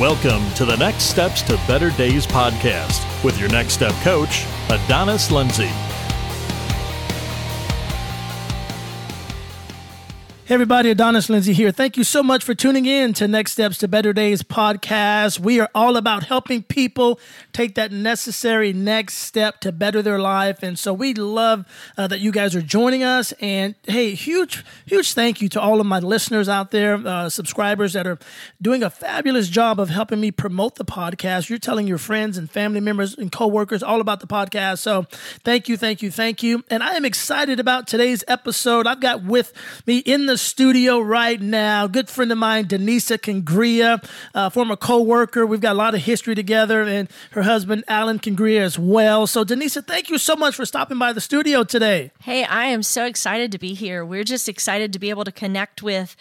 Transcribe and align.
Welcome 0.00 0.52
to 0.54 0.64
the 0.64 0.76
Next 0.76 1.04
Steps 1.04 1.40
to 1.42 1.52
Better 1.68 1.90
Days 1.92 2.26
podcast 2.26 3.22
with 3.22 3.38
your 3.38 3.48
Next 3.50 3.74
Step 3.74 3.92
coach, 4.02 4.44
Adonis 4.68 5.30
Lindsay. 5.30 5.70
Hey 10.46 10.52
everybody, 10.52 10.90
Adonis 10.90 11.30
Lindsay 11.30 11.54
here. 11.54 11.70
Thank 11.70 11.96
you 11.96 12.04
so 12.04 12.22
much 12.22 12.44
for 12.44 12.54
tuning 12.54 12.84
in 12.84 13.14
to 13.14 13.26
Next 13.26 13.52
Steps 13.52 13.78
to 13.78 13.88
Better 13.88 14.12
Days 14.12 14.42
podcast. 14.42 15.40
We 15.40 15.58
are 15.58 15.70
all 15.74 15.96
about 15.96 16.24
helping 16.24 16.62
people 16.62 17.18
take 17.54 17.76
that 17.76 17.92
necessary 17.92 18.74
next 18.74 19.14
step 19.14 19.60
to 19.60 19.72
better 19.72 20.02
their 20.02 20.18
life. 20.18 20.62
And 20.62 20.78
so 20.78 20.92
we 20.92 21.14
love 21.14 21.64
uh, 21.96 22.08
that 22.08 22.20
you 22.20 22.30
guys 22.30 22.54
are 22.54 22.60
joining 22.60 23.02
us. 23.02 23.32
And 23.40 23.74
hey, 23.84 24.14
huge, 24.14 24.62
huge 24.84 25.14
thank 25.14 25.40
you 25.40 25.48
to 25.48 25.58
all 25.58 25.80
of 25.80 25.86
my 25.86 25.98
listeners 25.98 26.46
out 26.46 26.72
there, 26.72 26.96
uh, 26.96 27.30
subscribers 27.30 27.94
that 27.94 28.06
are 28.06 28.18
doing 28.60 28.82
a 28.82 28.90
fabulous 28.90 29.48
job 29.48 29.80
of 29.80 29.88
helping 29.88 30.20
me 30.20 30.30
promote 30.30 30.74
the 30.74 30.84
podcast. 30.84 31.48
You're 31.48 31.58
telling 31.58 31.86
your 31.86 31.96
friends 31.96 32.36
and 32.36 32.50
family 32.50 32.80
members 32.80 33.16
and 33.16 33.32
coworkers 33.32 33.82
all 33.82 34.02
about 34.02 34.20
the 34.20 34.26
podcast. 34.26 34.80
So 34.80 35.06
thank 35.42 35.70
you, 35.70 35.78
thank 35.78 36.02
you, 36.02 36.10
thank 36.10 36.42
you. 36.42 36.62
And 36.68 36.82
I 36.82 36.96
am 36.96 37.06
excited 37.06 37.58
about 37.58 37.86
today's 37.86 38.22
episode. 38.28 38.86
I've 38.86 39.00
got 39.00 39.24
with 39.24 39.54
me 39.86 40.00
in 40.00 40.26
the 40.26 40.33
the 40.34 40.38
studio 40.38 40.98
right 40.98 41.40
now. 41.40 41.86
Good 41.86 42.10
friend 42.10 42.32
of 42.32 42.38
mine, 42.38 42.64
Denisa 42.64 43.16
Kingrea, 43.16 44.04
uh, 44.34 44.50
former 44.50 44.74
co-worker. 44.74 45.46
We've 45.46 45.60
got 45.60 45.74
a 45.74 45.78
lot 45.78 45.94
of 45.94 46.00
history 46.00 46.34
together, 46.34 46.82
and 46.82 47.08
her 47.30 47.42
husband, 47.42 47.84
Alan 47.86 48.18
Kingrea, 48.18 48.62
as 48.62 48.76
well. 48.76 49.28
So, 49.28 49.44
Denisa, 49.44 49.86
thank 49.86 50.10
you 50.10 50.18
so 50.18 50.34
much 50.34 50.56
for 50.56 50.66
stopping 50.66 50.98
by 50.98 51.12
the 51.12 51.20
studio 51.20 51.62
today. 51.62 52.10
Hey, 52.22 52.42
I 52.42 52.64
am 52.64 52.82
so 52.82 53.04
excited 53.04 53.52
to 53.52 53.60
be 53.60 53.74
here. 53.74 54.04
We're 54.04 54.24
just 54.24 54.48
excited 54.48 54.92
to 54.94 54.98
be 54.98 55.08
able 55.08 55.22
to 55.22 55.30
connect 55.30 55.84
with 55.84 56.16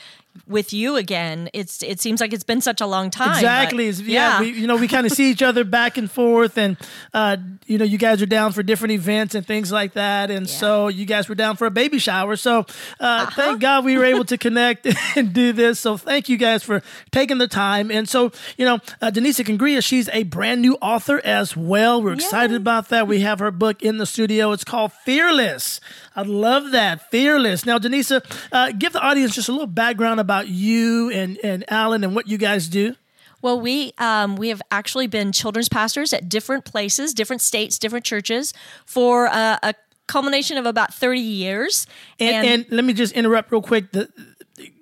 with 0.48 0.74
you 0.74 0.96
again. 0.96 1.50
It's 1.54 1.84
it 1.84 2.00
seems 2.00 2.20
like 2.20 2.34
it's 2.34 2.44
been 2.44 2.62
such 2.62 2.82
a 2.82 2.86
long 2.86 3.10
time. 3.10 3.36
Exactly. 3.36 3.92
But, 3.92 4.00
yeah. 4.02 4.34
yeah. 4.34 4.40
We, 4.42 4.50
you 4.60 4.68
know, 4.68 4.76
we 4.76 4.88
kind 4.88 5.06
of 5.06 5.12
see 5.12 5.30
each 5.30 5.42
other 5.42 5.64
back 5.64 5.98
and 5.98 6.10
forth, 6.10 6.58
and 6.58 6.78
uh, 7.14 7.38
you 7.66 7.78
know, 7.78 7.86
you 7.86 7.98
guys 7.98 8.22
are 8.22 8.28
down 8.28 8.52
for 8.52 8.64
different 8.64 8.94
events 8.94 9.36
and 9.36 9.46
things 9.46 9.72
like 9.72 9.94
that, 9.94 10.32
and 10.32 10.48
yeah. 10.48 10.54
so 10.54 10.88
you 10.88 11.06
guys 11.06 11.30
were 11.30 11.36
down 11.36 11.56
for 11.56 11.66
a 11.66 11.72
baby 11.72 12.00
shower. 12.00 12.36
So 12.36 12.60
uh, 12.60 12.64
uh-huh. 13.00 13.32
thank 13.36 13.62
God 13.62 13.86
we 13.86 13.98
were 13.98 14.06
able 14.06 14.26
to 14.26 14.38
connect 14.38 14.88
and 15.16 15.34
do 15.34 15.54
this. 15.54 15.80
So 15.80 15.98
thank 15.98 16.30
you 16.30 16.38
guys 16.38 16.64
for 16.64 16.82
taking 17.12 17.38
the 17.38 17.48
time. 17.48 17.92
And 17.92 18.10
so 18.10 18.32
you 18.58 18.66
know, 18.66 18.76
uh, 19.02 19.12
Denisa 19.12 19.46
Kingrea, 19.46 19.84
she's 19.84 20.10
a 20.10 20.24
brand 20.24 20.62
new 20.62 20.76
author 20.82 21.22
as 21.24 21.56
well. 21.56 22.02
We're 22.02 22.14
excited 22.14 22.56
about 22.56 22.90
that. 22.90 23.08
We 23.08 23.22
have 23.22 23.40
her 23.40 23.52
book 23.52 23.82
in 23.82 23.98
the 23.98 24.06
studio. 24.06 24.52
It's 24.52 24.64
called 24.64 24.92
Fearless. 25.06 25.80
I 26.16 26.22
love 26.22 26.72
that. 26.72 27.10
Fearless. 27.10 27.66
Now, 27.66 27.80
Denisa, 27.80 28.24
uh, 28.52 28.72
give 28.72 28.94
the 28.94 29.02
audience 29.02 29.34
just 29.34 29.50
a 29.50 29.52
little 29.52 29.68
background 29.68 30.20
about 30.24 30.48
you 30.48 31.12
and, 31.12 31.38
and 31.44 31.64
Alan 31.70 32.04
and 32.04 32.16
what 32.16 32.28
you 32.28 32.38
guys 32.38 32.68
do. 32.68 32.96
Well, 33.44 33.60
we 33.60 33.94
um, 33.98 34.38
we 34.38 34.48
have 34.50 34.62
actually 34.72 35.08
been 35.08 35.34
children's 35.34 35.68
pastors 35.68 36.14
at 36.14 36.30
different 36.30 36.64
places, 36.64 37.14
different 37.14 37.42
states, 37.42 37.78
different 37.78 38.06
churches 38.06 38.54
for 38.86 39.28
uh, 39.28 39.58
a 39.62 39.76
culmination 40.08 40.58
of 40.58 40.66
about 40.66 40.94
thirty 40.94 41.20
years. 41.20 41.86
And, 42.20 42.48
and, 42.48 42.64
and 42.64 42.72
let 42.72 42.86
me 42.86 42.94
just 42.94 43.14
interrupt 43.14 43.52
real 43.52 43.62
quick. 43.62 43.92
The, 43.92 44.10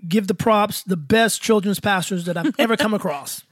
give 0.08 0.28
the 0.28 0.36
props, 0.36 0.84
the 0.84 0.98
best 0.98 1.42
children's 1.42 1.80
pastors 1.80 2.26
that 2.26 2.38
I've 2.38 2.54
ever 2.60 2.78
come 2.78 2.94
across. 2.94 3.44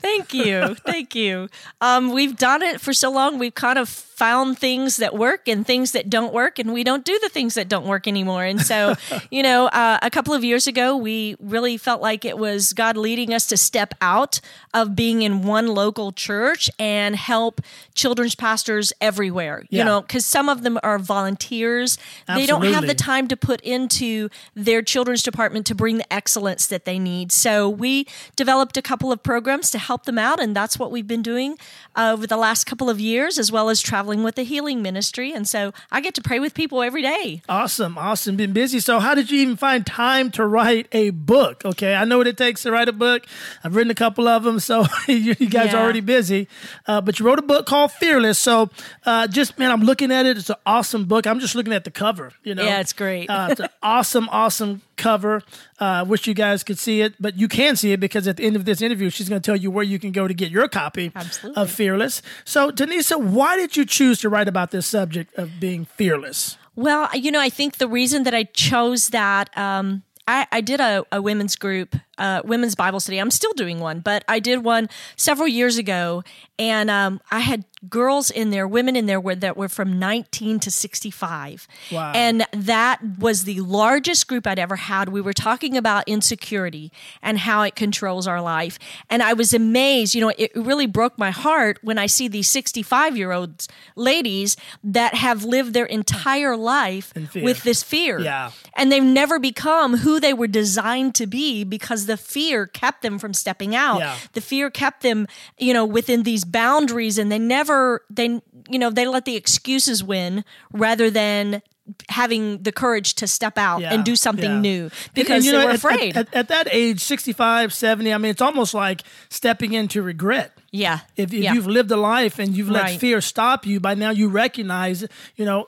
Thank 0.00 0.34
you. 0.34 0.74
Thank 0.74 1.14
you. 1.14 1.48
Um, 1.80 2.12
we've 2.12 2.36
done 2.36 2.62
it 2.62 2.80
for 2.80 2.92
so 2.92 3.10
long. 3.10 3.38
We've 3.38 3.54
kind 3.54 3.78
of 3.78 3.88
found 3.88 4.58
things 4.58 4.96
that 4.96 5.14
work 5.14 5.46
and 5.46 5.66
things 5.66 5.92
that 5.92 6.08
don't 6.08 6.32
work, 6.32 6.58
and 6.58 6.72
we 6.72 6.82
don't 6.82 7.04
do 7.04 7.18
the 7.22 7.28
things 7.28 7.52
that 7.54 7.68
don't 7.68 7.86
work 7.86 8.08
anymore. 8.08 8.44
And 8.44 8.60
so, 8.60 8.94
you 9.30 9.42
know, 9.42 9.66
uh, 9.66 9.98
a 10.00 10.10
couple 10.10 10.32
of 10.32 10.42
years 10.42 10.66
ago, 10.66 10.96
we 10.96 11.36
really 11.38 11.76
felt 11.76 12.00
like 12.00 12.24
it 12.24 12.38
was 12.38 12.72
God 12.72 12.96
leading 12.96 13.34
us 13.34 13.46
to 13.48 13.56
step 13.58 13.94
out 14.00 14.40
of 14.72 14.96
being 14.96 15.20
in 15.22 15.42
one 15.42 15.66
local 15.68 16.12
church 16.12 16.70
and 16.78 17.14
help 17.14 17.60
children's 17.94 18.34
pastors 18.34 18.92
everywhere. 19.02 19.64
Yeah. 19.68 19.80
You 19.80 19.84
know, 19.84 20.00
because 20.00 20.24
some 20.24 20.48
of 20.48 20.62
them 20.62 20.78
are 20.82 20.98
volunteers, 20.98 21.98
Absolutely. 22.26 22.42
they 22.42 22.46
don't 22.46 22.74
have 22.74 22.86
the 22.86 22.94
time 22.94 23.28
to 23.28 23.36
put 23.36 23.60
into 23.60 24.30
their 24.54 24.80
children's 24.80 25.22
department 25.22 25.66
to 25.66 25.74
bring 25.74 25.98
the 25.98 26.10
excellence 26.12 26.66
that 26.68 26.86
they 26.86 26.98
need. 26.98 27.32
So, 27.32 27.68
we 27.68 28.06
developed 28.34 28.76
a 28.76 28.82
couple 28.82 29.12
of 29.12 29.22
programs 29.22 29.55
to 29.62 29.78
help 29.78 30.04
them 30.04 30.18
out, 30.18 30.40
and 30.40 30.54
that's 30.54 30.78
what 30.78 30.90
we've 30.90 31.06
been 31.06 31.22
doing 31.22 31.58
uh, 31.94 32.12
over 32.12 32.26
the 32.26 32.36
last 32.36 32.64
couple 32.64 32.90
of 32.90 33.00
years, 33.00 33.38
as 33.38 33.50
well 33.50 33.68
as 33.68 33.80
traveling 33.80 34.22
with 34.22 34.34
the 34.34 34.42
healing 34.42 34.82
ministry. 34.82 35.32
And 35.32 35.48
so 35.48 35.72
I 35.90 36.00
get 36.00 36.14
to 36.14 36.22
pray 36.22 36.38
with 36.38 36.54
people 36.54 36.82
every 36.82 37.02
day. 37.02 37.42
Awesome. 37.48 37.98
Awesome. 37.98 38.36
Been 38.36 38.52
busy. 38.52 38.80
So, 38.80 39.00
how 39.00 39.14
did 39.14 39.30
you 39.30 39.40
even 39.40 39.56
find 39.56 39.86
time 39.86 40.30
to 40.32 40.46
write 40.46 40.88
a 40.92 41.10
book? 41.10 41.64
Okay. 41.64 41.94
I 41.94 42.04
know 42.04 42.18
what 42.18 42.26
it 42.26 42.36
takes 42.36 42.62
to 42.62 42.72
write 42.72 42.88
a 42.88 42.92
book. 42.92 43.24
I've 43.64 43.74
written 43.74 43.90
a 43.90 43.94
couple 43.94 44.28
of 44.28 44.44
them. 44.44 44.60
So, 44.60 44.84
you, 45.08 45.34
guys 45.34 45.72
yeah. 45.72 45.76
are 45.76 45.82
already 45.82 46.00
busy. 46.00 46.48
Uh, 46.86 47.00
but 47.00 47.18
you 47.18 47.26
wrote 47.26 47.38
a 47.38 47.42
book 47.42 47.66
called 47.66 47.92
Fearless. 47.92 48.38
So, 48.38 48.70
uh, 49.04 49.26
just, 49.26 49.58
man, 49.58 49.70
I'm 49.70 49.82
looking 49.82 50.12
at 50.12 50.26
it. 50.26 50.38
It's 50.38 50.50
an 50.50 50.56
awesome 50.64 51.04
book. 51.04 51.26
I'm 51.26 51.40
just 51.40 51.54
looking 51.54 51.72
at 51.72 51.84
the 51.84 51.90
cover, 51.90 52.32
you 52.42 52.54
know? 52.54 52.64
Yeah, 52.64 52.80
it's 52.80 52.92
great. 52.92 53.30
uh, 53.30 53.48
it's 53.50 53.60
an 53.60 53.68
awesome, 53.82 54.28
awesome 54.30 54.82
cover. 54.96 55.42
I 55.78 56.00
uh, 56.00 56.04
wish 56.04 56.26
you 56.26 56.34
guys 56.34 56.62
could 56.62 56.78
see 56.78 57.00
it, 57.00 57.14
but 57.20 57.36
you 57.36 57.48
can 57.48 57.76
see 57.76 57.92
it 57.92 58.00
because 58.00 58.26
at 58.26 58.36
the 58.36 58.44
end 58.44 58.56
of 58.56 58.64
this 58.64 58.82
interview, 58.82 59.10
she's 59.10 59.28
going 59.28 59.40
to 59.40 59.46
tell 59.46 59.56
you 59.56 59.70
where 59.70 59.84
you 59.84 59.98
can 59.98 60.12
go 60.12 60.26
to 60.26 60.34
get 60.34 60.50
your 60.50 60.68
copy 60.68 61.12
Absolutely. 61.14 61.62
of 61.62 61.70
Fearless. 61.70 62.22
So, 62.44 62.70
Denisa, 62.70 63.22
why 63.22 63.56
did 63.56 63.76
you 63.76 63.84
choose 63.84 64.20
to 64.20 64.28
write 64.28 64.48
about 64.48 64.70
this 64.70 64.86
subject 64.86 65.36
of 65.38 65.60
being 65.60 65.84
fearless? 65.84 66.56
Well, 66.74 67.08
you 67.14 67.30
know, 67.30 67.40
I 67.40 67.48
think 67.48 67.78
the 67.78 67.88
reason 67.88 68.24
that 68.24 68.34
I 68.34 68.44
chose 68.44 69.08
that, 69.08 69.56
um, 69.56 70.02
I, 70.28 70.46
I, 70.52 70.60
did 70.60 70.80
a, 70.80 71.04
a 71.10 71.22
women's 71.22 71.56
group, 71.56 71.96
uh, 72.18 72.42
women's 72.44 72.74
Bible 72.74 73.00
study. 73.00 73.18
I'm 73.18 73.30
still 73.30 73.52
doing 73.52 73.80
one, 73.80 74.00
but 74.00 74.24
I 74.28 74.38
did 74.38 74.64
one 74.64 74.88
several 75.16 75.48
years 75.48 75.78
ago, 75.78 76.22
and 76.58 76.90
um, 76.90 77.20
I 77.30 77.40
had 77.40 77.64
girls 77.88 78.30
in 78.30 78.50
there, 78.50 78.66
women 78.66 78.96
in 78.96 79.06
there 79.06 79.20
were, 79.20 79.34
that 79.34 79.56
were 79.56 79.68
from 79.68 79.98
19 79.98 80.58
to 80.60 80.70
65. 80.70 81.68
Wow. 81.92 82.12
And 82.14 82.46
that 82.52 83.00
was 83.18 83.44
the 83.44 83.60
largest 83.60 84.26
group 84.26 84.46
I'd 84.46 84.58
ever 84.58 84.76
had. 84.76 85.10
We 85.10 85.20
were 85.20 85.32
talking 85.32 85.76
about 85.76 86.04
insecurity 86.06 86.90
and 87.22 87.38
how 87.38 87.62
it 87.62 87.76
controls 87.76 88.26
our 88.26 88.40
life. 88.40 88.78
And 89.10 89.22
I 89.22 89.34
was 89.34 89.52
amazed, 89.52 90.14
you 90.14 90.20
know, 90.20 90.32
it 90.36 90.52
really 90.54 90.86
broke 90.86 91.18
my 91.18 91.30
heart 91.30 91.78
when 91.82 91.98
I 91.98 92.06
see 92.06 92.28
these 92.28 92.48
65 92.48 93.16
year 93.16 93.32
old 93.32 93.66
ladies 93.94 94.56
that 94.82 95.14
have 95.14 95.44
lived 95.44 95.74
their 95.74 95.86
entire 95.86 96.56
life 96.56 97.12
with 97.34 97.62
this 97.62 97.82
fear. 97.82 98.18
Yeah. 98.18 98.50
And 98.74 98.90
they've 98.90 99.02
never 99.02 99.38
become 99.38 99.98
who 99.98 100.18
they 100.20 100.32
were 100.32 100.46
designed 100.46 101.14
to 101.16 101.26
be 101.26 101.64
because 101.64 102.05
the 102.06 102.16
fear 102.16 102.66
kept 102.66 103.02
them 103.02 103.18
from 103.18 103.34
stepping 103.34 103.74
out. 103.74 103.98
Yeah. 103.98 104.16
The 104.32 104.40
fear 104.40 104.70
kept 104.70 105.02
them, 105.02 105.26
you 105.58 105.74
know, 105.74 105.84
within 105.84 106.22
these 106.22 106.44
boundaries 106.44 107.18
and 107.18 107.30
they 107.30 107.38
never 107.38 108.04
they 108.10 108.40
you 108.68 108.78
know 108.78 108.90
they 108.90 109.06
let 109.06 109.24
the 109.24 109.36
excuses 109.36 110.02
win 110.02 110.44
rather 110.72 111.10
than 111.10 111.62
having 112.08 112.62
the 112.62 112.72
courage 112.72 113.14
to 113.14 113.26
step 113.26 113.56
out 113.56 113.80
yeah, 113.80 113.94
and 113.94 114.04
do 114.04 114.16
something 114.16 114.50
yeah. 114.50 114.60
new 114.60 114.90
because 115.14 115.46
and, 115.46 115.54
and, 115.54 115.54
they 115.54 115.58
know, 115.58 115.64
were 115.66 115.70
at, 115.70 115.76
afraid. 115.76 116.16
At, 116.16 116.28
at, 116.28 116.34
at, 116.34 116.48
that 116.48 116.68
age, 116.72 117.00
65, 117.00 117.72
70, 117.72 118.12
I 118.12 118.18
mean, 118.18 118.30
it's 118.30 118.42
almost 118.42 118.74
like 118.74 119.02
stepping 119.28 119.72
into 119.72 120.02
regret. 120.02 120.56
Yeah. 120.72 121.00
If, 121.16 121.32
if 121.32 121.44
yeah. 121.44 121.52
you've 121.54 121.66
lived 121.66 121.90
a 121.92 121.96
life 121.96 122.38
and 122.38 122.56
you've 122.56 122.70
let 122.70 122.82
right. 122.82 123.00
fear 123.00 123.20
stop 123.20 123.66
you, 123.66 123.78
by 123.78 123.94
now 123.94 124.10
you 124.10 124.28
recognize, 124.28 125.06
you 125.36 125.44
know, 125.44 125.66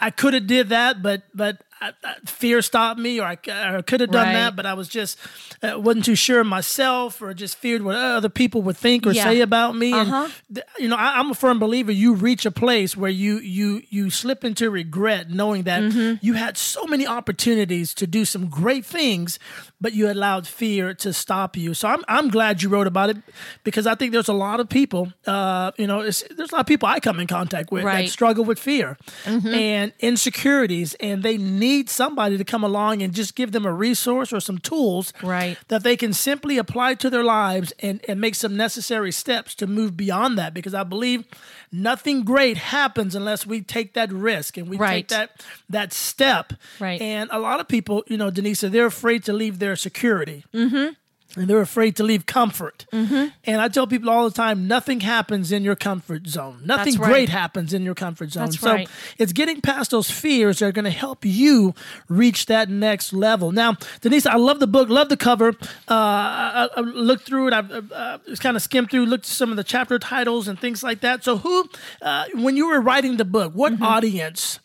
I 0.00 0.10
could 0.10 0.34
have 0.34 0.46
did 0.46 0.68
that, 0.68 1.02
but 1.02 1.22
but 1.34 1.60
I, 1.80 1.92
I, 2.02 2.14
fear 2.24 2.62
stopped 2.62 2.98
me, 2.98 3.20
or 3.20 3.24
I, 3.24 3.38
I 3.48 3.82
could 3.82 4.00
have 4.00 4.10
done 4.10 4.26
right. 4.26 4.32
that, 4.32 4.56
but 4.56 4.64
I 4.64 4.74
was 4.74 4.88
just 4.88 5.18
uh, 5.62 5.78
wasn't 5.78 6.06
too 6.06 6.14
sure 6.14 6.40
of 6.40 6.46
myself, 6.46 7.20
or 7.20 7.34
just 7.34 7.58
feared 7.58 7.82
what 7.82 7.96
other 7.96 8.30
people 8.30 8.62
would 8.62 8.76
think 8.76 9.06
or 9.06 9.12
yeah. 9.12 9.24
say 9.24 9.40
about 9.40 9.76
me. 9.76 9.92
Uh-huh. 9.92 10.28
And 10.48 10.62
you 10.78 10.88
know, 10.88 10.96
I, 10.96 11.20
am 11.20 11.30
a 11.30 11.34
firm 11.34 11.58
believer. 11.58 11.92
You 11.92 12.14
reach 12.14 12.46
a 12.46 12.50
place 12.50 12.96
where 12.96 13.10
you 13.10 13.38
you 13.38 13.82
you 13.90 14.08
slip 14.10 14.42
into 14.42 14.70
regret, 14.70 15.30
knowing 15.30 15.64
that 15.64 15.82
mm-hmm. 15.82 16.24
you 16.24 16.32
had 16.32 16.56
so 16.56 16.86
many 16.86 17.06
opportunities 17.06 17.92
to 17.94 18.06
do 18.06 18.24
some 18.24 18.46
great 18.48 18.86
things, 18.86 19.38
but 19.78 19.92
you 19.92 20.10
allowed 20.10 20.46
fear 20.46 20.94
to 20.94 21.12
stop 21.12 21.56
you. 21.58 21.74
So 21.74 21.88
I'm 21.88 22.02
I'm 22.08 22.28
glad 22.28 22.62
you 22.62 22.70
wrote 22.70 22.86
about 22.86 23.10
it 23.10 23.18
because 23.64 23.86
I 23.86 23.94
think 23.94 24.12
there's 24.12 24.28
a 24.28 24.34
lot 24.34 24.60
of 24.60 24.68
people, 24.70 25.12
uh, 25.26 25.72
you 25.76 25.86
know, 25.86 26.02
there's 26.02 26.22
a 26.22 26.54
lot 26.54 26.60
of 26.60 26.66
people 26.66 26.88
I 26.88 27.00
come 27.00 27.20
in 27.20 27.26
contact 27.26 27.70
with 27.70 27.84
right. 27.84 28.06
that 28.06 28.10
struggle 28.10 28.44
with 28.44 28.58
fear 28.58 28.96
mm-hmm. 29.24 29.48
and 29.48 29.92
insecurities, 30.00 30.94
and 30.94 31.22
they 31.22 31.36
need 31.36 31.65
need 31.66 31.90
somebody 31.90 32.36
to 32.38 32.44
come 32.44 32.64
along 32.64 33.02
and 33.02 33.12
just 33.12 33.34
give 33.34 33.52
them 33.52 33.66
a 33.66 33.72
resource 33.72 34.32
or 34.32 34.40
some 34.40 34.58
tools 34.58 35.12
right. 35.22 35.58
that 35.68 35.82
they 35.82 35.96
can 35.96 36.12
simply 36.12 36.58
apply 36.58 36.94
to 36.94 37.10
their 37.10 37.24
lives 37.24 37.72
and, 37.80 38.00
and 38.08 38.20
make 38.20 38.34
some 38.34 38.56
necessary 38.56 39.12
steps 39.12 39.54
to 39.56 39.66
move 39.66 39.96
beyond 39.96 40.38
that. 40.38 40.54
Because 40.54 40.74
I 40.74 40.84
believe 40.84 41.24
nothing 41.72 42.24
great 42.24 42.56
happens 42.56 43.14
unless 43.14 43.46
we 43.46 43.60
take 43.62 43.94
that 43.94 44.12
risk 44.12 44.56
and 44.56 44.68
we 44.68 44.76
right. 44.76 45.08
take 45.08 45.08
that 45.08 45.44
that 45.68 45.92
step. 45.92 46.52
Right. 46.80 47.00
And 47.00 47.30
a 47.32 47.38
lot 47.38 47.60
of 47.60 47.68
people, 47.68 48.04
you 48.06 48.16
know, 48.16 48.30
Denisa, 48.30 48.70
they're 48.70 48.86
afraid 48.86 49.24
to 49.24 49.32
leave 49.32 49.58
their 49.58 49.76
security. 49.76 50.44
Mm-hmm. 50.54 50.94
And 51.36 51.46
they're 51.46 51.60
afraid 51.60 51.94
to 51.96 52.02
leave 52.02 52.26
comfort. 52.26 52.86
Mm-hmm. 52.92 53.28
And 53.44 53.60
I 53.60 53.68
tell 53.68 53.86
people 53.86 54.10
all 54.10 54.28
the 54.28 54.34
time, 54.34 54.66
nothing 54.66 55.00
happens 55.00 55.52
in 55.52 55.62
your 55.62 55.76
comfort 55.76 56.26
zone. 56.26 56.62
Nothing 56.64 56.96
right. 56.96 57.08
great 57.08 57.28
happens 57.28 57.72
in 57.72 57.84
your 57.84 57.94
comfort 57.94 58.32
zone. 58.32 58.46
That's 58.46 58.58
so 58.58 58.72
right. 58.72 58.88
it's 59.18 59.32
getting 59.32 59.60
past 59.60 59.92
those 59.92 60.10
fears 60.10 60.58
that 60.58 60.66
are 60.66 60.72
going 60.72 60.86
to 60.86 60.90
help 60.90 61.24
you 61.24 61.74
reach 62.08 62.46
that 62.46 62.68
next 62.68 63.12
level. 63.12 63.52
Now, 63.52 63.76
Denise, 64.00 64.26
I 64.26 64.36
love 64.36 64.58
the 64.58 64.66
book, 64.66 64.88
love 64.88 65.08
the 65.08 65.16
cover. 65.16 65.50
Uh, 65.88 65.94
I, 65.94 66.68
I 66.76 66.80
looked 66.80 67.26
through 67.26 67.48
it. 67.48 67.52
I 67.52 67.58
uh, 67.58 68.18
just 68.26 68.42
kind 68.42 68.56
of 68.56 68.62
skimmed 68.62 68.90
through, 68.90 69.06
looked 69.06 69.26
at 69.26 69.30
some 69.30 69.50
of 69.50 69.56
the 69.56 69.64
chapter 69.64 69.98
titles 70.00 70.48
and 70.48 70.58
things 70.58 70.82
like 70.82 71.02
that. 71.02 71.22
So, 71.22 71.36
who, 71.38 71.68
uh, 72.02 72.24
when 72.34 72.56
you 72.56 72.66
were 72.66 72.80
writing 72.80 73.16
the 73.16 73.24
book, 73.24 73.52
what 73.52 73.76
Mm-hmm. 73.76 73.84
audience 73.84 74.58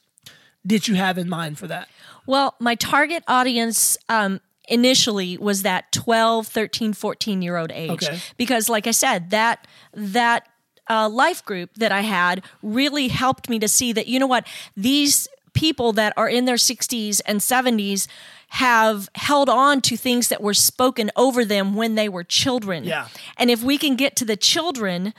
did 0.66 0.88
you 0.88 0.96
have 0.96 1.18
in 1.18 1.28
mind 1.28 1.58
for 1.60 1.68
that? 1.68 1.90
Well, 2.26 2.56
my 2.60 2.76
target 2.76 3.24
audience 3.28 3.98
um, 4.08 4.40
initially 4.72 5.38
was 5.38 5.64
that 5.64 5.92
12, 5.92 6.48
13, 6.48 6.94
14 6.94 7.42
year 7.42 7.58
old 7.58 7.72
age. 7.72 7.92
Okay. 7.92 8.20
Because, 8.38 8.70
like 8.70 8.88
I 8.88 8.92
said, 8.92 9.30
that, 9.30 9.68
that, 9.94 10.48
uh, 10.90 11.08
life 11.08 11.46
group 11.46 11.70
that 11.76 11.92
I 11.92 12.02
had 12.02 12.44
really 12.64 13.08
helped 13.08 13.50
me 13.50 13.60
to 13.60 13.68
see 13.68 13.94
that, 13.94 14.08
you 14.08 14.20
know 14.20 14.28
what, 14.28 14.48
these 14.76 15.28
people 15.54 15.94
that 15.94 16.14
are 16.18 16.30
in 16.30 16.46
their 16.46 16.56
60s 16.56 17.22
and 17.26 17.40
70s 17.40 18.08
have 18.50 19.10
held 19.16 19.48
on 19.48 19.82
to 19.82 19.96
things 19.96 20.28
that 20.30 20.42
were 20.42 20.54
spoken 20.54 21.12
over 21.16 21.46
them 21.46 21.76
when 21.76 21.96
they 21.96 22.10
were 22.10 22.24
children. 22.24 22.84
Yeah. 22.84 23.08
And 23.38 23.50
if 23.50 23.64
we 23.64 23.78
can 23.78 23.96
get 23.96 24.16
to 24.18 24.26
the 24.26 24.36
children 24.36 25.14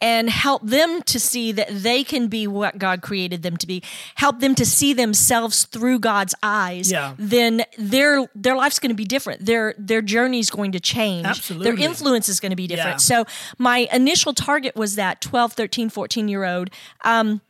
and 0.00 0.30
help 0.30 0.62
them 0.62 1.02
to 1.02 1.18
see 1.20 1.52
that 1.52 1.68
they 1.70 2.04
can 2.04 2.28
be 2.28 2.46
what 2.46 2.78
God 2.78 3.02
created 3.02 3.42
them 3.42 3.56
to 3.56 3.66
be, 3.66 3.82
help 4.16 4.40
them 4.40 4.54
to 4.54 4.64
see 4.66 4.92
themselves 4.92 5.64
through 5.64 5.98
God's 6.00 6.34
eyes, 6.42 6.90
Yeah. 6.90 7.14
then 7.18 7.62
their 7.76 8.28
their 8.34 8.56
life's 8.56 8.78
going 8.78 8.90
to 8.90 8.94
be 8.96 9.04
different. 9.04 9.44
Their 9.46 9.74
their 9.78 10.02
journey's 10.02 10.50
going 10.50 10.72
to 10.72 10.80
change. 10.80 11.26
Absolutely. 11.26 11.70
Their 11.70 11.80
influence 11.88 12.28
is 12.28 12.40
going 12.40 12.50
to 12.50 12.56
be 12.56 12.66
different. 12.66 12.94
Yeah. 13.08 13.24
So 13.24 13.24
my 13.58 13.88
initial 13.92 14.34
target 14.34 14.76
was 14.76 14.94
that 14.96 15.20
12, 15.20 15.52
13, 15.54 15.88
14 15.90 16.28
year 16.28 16.44
old. 16.44 16.70
Um, 17.04 17.40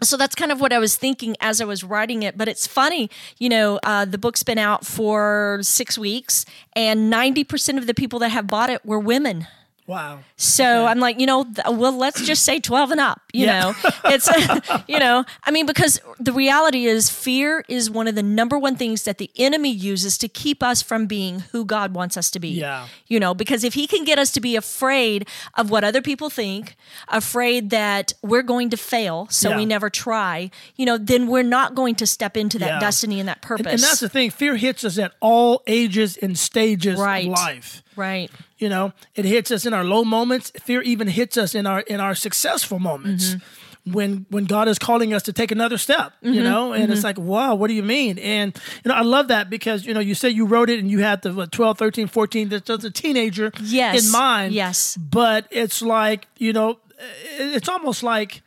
so 0.00 0.16
that's 0.16 0.36
kind 0.36 0.52
of 0.52 0.60
what 0.60 0.72
I 0.72 0.78
was 0.78 0.94
thinking 0.94 1.34
as 1.40 1.60
I 1.60 1.64
was 1.64 1.82
writing 1.82 2.22
it. 2.22 2.38
But 2.38 2.46
it's 2.46 2.68
funny, 2.68 3.10
you 3.38 3.48
know, 3.48 3.80
uh, 3.82 4.04
the 4.04 4.16
book's 4.16 4.44
been 4.44 4.56
out 4.58 4.86
for 4.86 5.58
six 5.62 5.98
weeks, 5.98 6.46
and 6.76 7.12
90% 7.12 7.78
of 7.78 7.88
the 7.88 7.94
people 7.94 8.20
that 8.20 8.28
have 8.28 8.46
bought 8.46 8.70
it 8.70 8.86
were 8.86 9.00
women. 9.00 9.48
Wow. 9.88 10.18
So 10.36 10.84
I'm 10.84 11.00
like, 11.00 11.18
you 11.18 11.24
know, 11.24 11.44
th- 11.44 11.66
well, 11.70 11.96
let's 11.96 12.20
just 12.26 12.44
say 12.44 12.60
12 12.60 12.90
and 12.90 13.00
up, 13.00 13.22
you 13.32 13.46
Yeah. 13.46 13.60
know, 13.60 13.74
it's, 14.04 14.28
you 14.86 14.98
know, 14.98 15.24
I 15.44 15.50
mean, 15.50 15.64
because 15.64 15.98
the 16.20 16.32
reality 16.32 16.84
is 16.84 17.08
fear 17.08 17.64
is 17.68 17.90
one 17.90 18.06
of 18.06 18.14
the 18.14 18.22
number 18.22 18.58
one 18.58 18.76
things 18.76 19.04
that 19.04 19.16
the 19.16 19.30
enemy 19.38 19.70
uses 19.70 20.18
to 20.18 20.28
keep 20.28 20.62
us 20.62 20.82
from 20.82 21.06
being 21.06 21.40
who 21.52 21.64
God 21.64 21.94
wants 21.94 22.18
us 22.18 22.30
to 22.32 22.38
be. 22.38 22.50
Yeah. 22.50 22.86
You 23.06 23.18
know, 23.18 23.32
because 23.32 23.64
if 23.64 23.72
he 23.72 23.86
can 23.86 24.04
get 24.04 24.18
us 24.18 24.30
to 24.32 24.40
be 24.42 24.56
afraid 24.56 25.26
of 25.54 25.70
what 25.70 25.84
other 25.84 26.02
people 26.02 26.28
think, 26.28 26.76
afraid 27.08 27.70
that 27.70 28.12
we're 28.22 28.42
going 28.42 28.68
to 28.68 28.76
fail, 28.76 29.26
so 29.30 29.48
Yeah. 29.50 29.56
we 29.56 29.64
never 29.64 29.88
try, 29.88 30.50
you 30.76 30.84
know, 30.84 30.98
then 30.98 31.28
we're 31.28 31.42
not 31.42 31.74
going 31.74 31.94
to 31.94 32.06
step 32.06 32.36
into 32.36 32.58
that 32.58 32.68
Yeah. 32.74 32.78
destiny 32.80 33.20
and 33.20 33.28
that 33.30 33.40
purpose. 33.40 33.64
And, 33.64 33.74
and 33.76 33.82
that's 33.82 34.00
the 34.00 34.10
thing. 34.10 34.28
Fear 34.30 34.56
hits 34.56 34.84
us 34.84 34.98
at 34.98 35.12
all 35.20 35.62
ages 35.66 36.18
and 36.18 36.38
stages 36.38 36.98
Right. 37.00 37.24
of 37.26 37.32
life. 37.32 37.82
Right. 37.98 38.30
You 38.58 38.68
know, 38.68 38.92
it 39.14 39.24
hits 39.24 39.50
us 39.50 39.66
in 39.66 39.74
our 39.74 39.84
low 39.84 40.04
moments. 40.04 40.50
Fear 40.62 40.82
even 40.82 41.08
hits 41.08 41.36
us 41.36 41.54
in 41.54 41.66
our 41.66 41.80
in 41.80 42.00
our 42.00 42.14
successful 42.14 42.78
moments. 42.78 43.34
Mm-hmm. 43.34 43.92
When 43.92 44.26
when 44.28 44.44
God 44.44 44.68
is 44.68 44.78
calling 44.78 45.14
us 45.14 45.22
to 45.24 45.32
take 45.32 45.50
another 45.50 45.78
step, 45.78 46.12
you 46.20 46.42
know, 46.42 46.72
and 46.72 46.82
Mm-hmm. 46.84 46.92
it's 46.92 47.04
like, 47.04 47.18
wow, 47.18 47.54
what 47.54 47.68
do 47.68 47.74
you 47.74 47.82
mean? 47.82 48.18
And 48.18 48.54
you 48.84 48.88
know, 48.90 48.94
I 48.94 49.00
love 49.02 49.28
that 49.28 49.48
because 49.48 49.86
you 49.86 49.94
know, 49.94 50.00
you 50.00 50.14
say 50.14 50.28
you 50.28 50.44
wrote 50.46 50.68
it 50.68 50.78
and 50.78 50.90
you 50.90 50.98
had 51.00 51.22
the 51.22 51.32
what, 51.32 51.52
12, 51.52 51.78
13, 51.78 52.06
14, 52.06 52.48
there's 52.50 52.62
there's 52.62 52.84
a 52.84 52.90
teenager 52.90 53.50
Yes. 53.62 54.04
in 54.04 54.12
mind. 54.12 54.52
Yes. 54.52 54.96
But 54.98 55.46
it's 55.50 55.80
like, 55.80 56.26
you 56.36 56.52
know, 56.52 56.78
it's 57.38 57.68
almost 57.68 58.02
like 58.02 58.42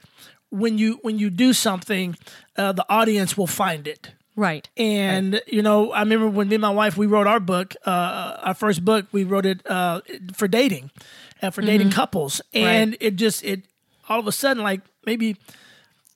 when 0.51 0.77
you 0.77 0.99
when 1.01 1.17
you 1.17 1.29
do 1.31 1.53
something, 1.53 2.15
uh, 2.57 2.73
the 2.73 2.85
audience 2.89 3.35
will 3.37 3.47
find 3.47 3.87
it. 3.87 4.11
Right. 4.35 4.67
And 4.77 5.41
you 5.47 5.61
know, 5.61 5.91
I 5.91 5.99
remember 5.99 6.27
when 6.29 6.47
me 6.47 6.55
and 6.55 6.61
my 6.61 6.69
wife 6.69 6.97
we 6.97 7.05
wrote 7.05 7.27
our 7.27 7.39
book, 7.39 7.75
uh, 7.85 8.37
our 8.43 8.53
first 8.53 8.83
book. 8.85 9.05
We 9.11 9.23
wrote 9.23 9.45
it 9.45 9.65
uh, 9.69 10.01
for 10.33 10.47
dating, 10.47 10.91
uh, 11.41 11.49
for 11.51 11.61
dating 11.61 11.91
couples, 11.91 12.41
and 12.53 12.95
it 12.99 13.17
just 13.17 13.43
it 13.43 13.63
all 14.07 14.19
of 14.19 14.27
a 14.27 14.31
sudden 14.31 14.63
like 14.63 14.81
maybe 15.05 15.35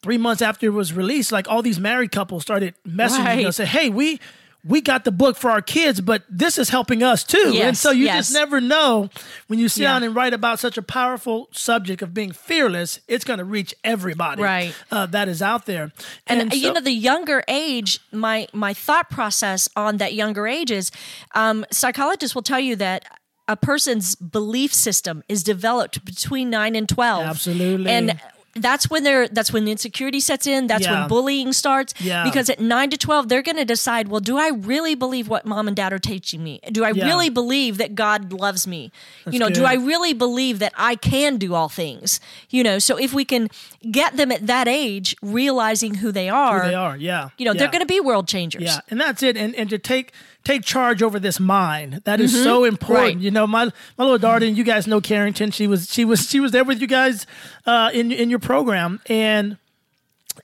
three 0.02 0.18
months 0.18 0.42
after 0.42 0.66
it 0.68 0.70
was 0.70 0.94
released, 0.94 1.32
like 1.32 1.48
all 1.50 1.62
these 1.62 1.80
married 1.80 2.12
couples 2.12 2.44
started 2.44 2.74
messaging 2.88 3.26
Right. 3.26 3.46
us, 3.46 3.58
say, 3.58 3.66
"Hey, 3.66 3.90
we." 3.90 4.20
We 4.68 4.82
got 4.82 5.04
the 5.06 5.12
book 5.12 5.38
for 5.38 5.52
our 5.52 5.62
kids, 5.62 6.02
but 6.02 6.24
this 6.28 6.58
is 6.58 6.70
helping 6.70 7.04
us 7.04 7.24
too. 7.24 7.54
and 7.62 7.78
so 7.78 7.92
you 7.92 8.06
yes. 8.06 8.18
just 8.30 8.34
never 8.34 8.60
know 8.60 9.10
when 9.48 9.60
you 9.60 9.70
sit 9.70 9.84
Yeah. 9.84 9.94
down 9.94 10.04
and 10.04 10.16
write 10.16 10.34
about 10.34 10.58
such 10.60 10.76
a 10.78 10.82
powerful 10.82 11.48
subject 11.52 12.02
of 12.02 12.14
being 12.16 12.32
fearless, 12.32 13.00
it's 13.08 13.24
going 13.24 13.38
to 13.40 13.46
reach 13.46 13.76
everybody 13.84 14.42
Right. 14.42 14.74
uh, 14.92 15.06
that 15.08 15.28
is 15.28 15.42
out 15.44 15.66
there. 15.68 15.92
and, 16.26 16.52
uh, 16.52 16.56
you 16.56 16.74
know 16.74 16.82
the 16.82 16.92
younger 16.92 17.44
age 17.48 18.00
my 18.12 18.48
my 18.54 18.74
thought 18.74 19.10
process 19.12 19.70
on 19.76 19.98
that 19.98 20.14
younger 20.16 20.48
age 20.48 20.72
is 20.72 20.92
um, 21.36 21.64
psychologists 21.72 22.34
will 22.34 22.42
tell 22.42 22.60
you 22.60 22.76
that 22.78 23.06
a 23.48 23.56
person's 23.56 24.16
belief 24.16 24.74
system 24.74 25.24
is 25.30 25.44
developed 25.44 26.04
between 26.04 26.50
9 26.50 26.76
and 26.76 26.90
12 26.90 27.24
Absolutely. 27.26 27.92
and 27.92 28.20
that's 28.58 28.90
when 28.90 29.04
they're 29.04 29.28
that's 29.28 29.52
when 29.52 29.68
insecurity 29.68 30.20
sets 30.22 30.48
in 30.48 30.68
that's 30.68 30.86
Yeah. 30.86 31.02
when 31.02 31.10
bullying 31.10 31.52
starts 31.52 31.94
Yeah. 32.00 32.24
because 32.24 32.50
at 32.50 32.60
9 32.60 32.90
to 32.92 32.98
12 32.98 33.28
they're 33.28 33.42
going 33.42 33.58
to 33.58 33.66
decide 33.66 34.08
well 34.08 34.22
do 34.22 34.38
i 34.38 34.48
really 34.50 34.96
believe 34.96 35.28
what 35.28 35.46
mom 35.46 35.68
and 35.68 35.76
dad 35.76 35.92
are 35.92 36.00
teaching 36.00 36.42
me 36.42 36.62
do 36.72 36.86
i 36.86 36.92
Yeah. 36.92 37.06
really 37.06 37.30
believe 37.30 37.78
that 37.80 37.96
god 37.96 38.32
loves 38.32 38.66
me 38.66 38.92
you 39.30 39.40
know 39.40 39.50
do 39.50 39.66
i 39.66 39.74
really 39.74 40.14
believe 40.14 40.60
that 40.60 40.72
i 40.78 40.96
can 40.96 41.36
do 41.38 41.54
all 41.54 41.68
things 41.68 42.22
you 42.50 42.64
know 42.64 42.80
so 42.80 42.98
if 42.98 43.14
we 43.14 43.26
can 43.26 43.50
get 43.92 44.16
them 44.16 44.32
at 44.32 44.48
that 44.48 44.70
age 44.70 45.16
realizing 45.22 45.96
who 45.96 46.12
they 46.14 46.30
are 46.30 46.68
they 46.70 46.74
are, 46.74 46.96
yeah. 46.96 47.30
you 47.38 47.44
know 47.46 47.54
they're 47.54 47.68
going 47.72 47.82
to 47.82 47.86
be 47.86 48.00
world 48.00 48.28
changers 48.28 48.64
Yeah, 48.64 48.80
and 48.90 49.00
that's 49.02 49.22
it. 49.22 49.36
And 49.36 49.54
and 49.56 49.70
to 49.70 49.78
take 49.78 50.14
take 50.46 50.64
charge 50.64 51.04
over 51.04 51.20
this 51.20 51.40
mind 51.40 52.02
that 52.06 52.22
is 52.22 52.32
so 52.44 52.64
important. 52.64 53.16
Right. 53.16 53.18
You 53.18 53.32
know, 53.32 53.46
my 53.46 53.66
my 53.98 54.04
little 54.04 54.18
daughter, 54.18 54.46
and 54.46 54.58
you 54.58 54.64
guys 54.64 54.88
know 54.88 55.02
Carrington. 55.02 55.52
She 55.52 55.68
was 55.68 55.92
she 55.92 56.06
was 56.06 56.30
she 56.30 56.40
was 56.40 56.52
there 56.52 56.64
with 56.64 56.80
you 56.80 56.88
guys 56.88 57.26
uh, 57.66 57.90
in 57.94 58.12
in 58.12 58.30
your 58.30 58.40
program, 58.40 59.02
and 59.08 59.58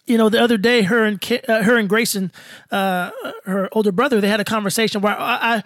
you 0.05 0.17
know 0.17 0.27
the 0.27 0.41
other 0.41 0.57
day, 0.57 0.81
her 0.81 1.05
and 1.05 1.41
uh, 1.47 1.63
her 1.63 1.77
and 1.77 1.87
Grayson, 1.87 2.31
uh, 2.71 3.11
her 3.45 3.69
older 3.71 3.91
brother, 3.91 4.19
they 4.19 4.29
had 4.29 4.41
a 4.41 4.45
conversation 4.45 4.99
where 5.01 5.17
I. 5.17 5.55
I 5.57 5.63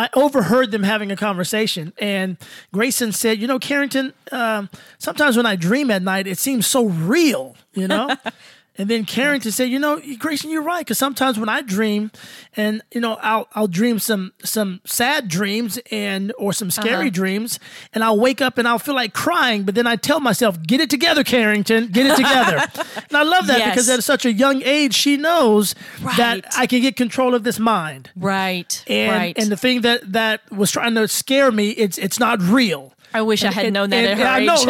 I 0.00 0.08
overheard 0.14 0.70
them 0.70 0.84
having 0.84 1.10
a 1.10 1.16
conversation, 1.16 1.92
and 1.98 2.36
Grayson 2.72 3.10
said, 3.10 3.40
"You 3.40 3.48
know, 3.48 3.58
Carrington. 3.58 4.12
Um, 4.30 4.70
sometimes 4.98 5.36
when 5.36 5.44
I 5.44 5.56
dream 5.56 5.90
at 5.90 6.02
night, 6.02 6.28
it 6.28 6.38
seems 6.38 6.68
so 6.68 6.86
real. 6.86 7.56
You 7.72 7.88
know." 7.88 8.14
And 8.80 8.88
then 8.88 9.04
Carrington 9.04 9.50
said, 9.50 9.68
"You 9.70 9.80
know, 9.80 10.00
Grayson, 10.20 10.50
you're 10.50 10.62
right. 10.62 10.80
Because 10.86 10.98
sometimes 10.98 11.36
when 11.38 11.48
I 11.48 11.62
dream, 11.62 12.12
and 12.56 12.80
you 12.94 13.00
know, 13.00 13.14
I'll 13.20 13.48
I'll 13.54 13.66
dream 13.66 13.98
some 13.98 14.32
some 14.44 14.80
sad 14.84 15.26
dreams 15.26 15.80
and 15.90 16.32
or 16.38 16.52
some 16.52 16.70
scary 16.70 16.94
Uh-huh. 17.08 17.10
dreams, 17.10 17.58
and 17.92 18.04
I'll 18.04 18.18
wake 18.20 18.40
up 18.40 18.56
and 18.56 18.68
I'll 18.68 18.78
feel 18.78 18.94
like 18.94 19.12
crying. 19.14 19.64
But 19.64 19.74
then 19.74 19.88
I 19.88 19.96
tell 19.96 20.20
myself, 20.20 20.62
get 20.62 20.80
it 20.80 20.90
together, 20.90 21.24
Carrington, 21.24 21.88
get 21.88 22.06
it 22.06 22.16
together. 22.16 22.58
and 23.08 23.16
I 23.16 23.24
love 23.24 23.48
that 23.48 23.58
Yes. 23.58 23.70
because 23.74 23.88
at 23.88 24.04
such 24.04 24.24
a 24.24 24.32
young 24.32 24.62
age, 24.62 24.94
she 24.94 25.16
knows 25.16 25.74
that 26.16 26.46
I 26.56 26.66
can 26.68 26.80
get 26.80 26.94
control 26.94 27.34
of 27.34 27.42
this 27.42 27.58
mind. 27.58 28.10
right 28.14 28.84
And 28.86 29.12
right 29.12 29.36
and 29.38 29.50
the 29.50 29.56
thing 29.56 29.80
that 29.80 30.12
that 30.12 30.40
was 30.52 30.70
trying 30.70 30.94
to 30.94 31.08
scare 31.08 31.50
me, 31.50 31.70
it's 31.70 31.98
it's 31.98 32.20
not 32.20 32.40
real. 32.40 32.92
i 33.14 33.22
wish 33.22 33.42
i 33.42 33.50
had 33.50 33.64
And- 33.64 33.74
known 33.74 33.90
that 33.90 34.04
and- 34.04 34.06
at 34.12 34.18
her 34.18 34.24
and 34.24 34.50
I 34.50 34.54
age 34.54 34.66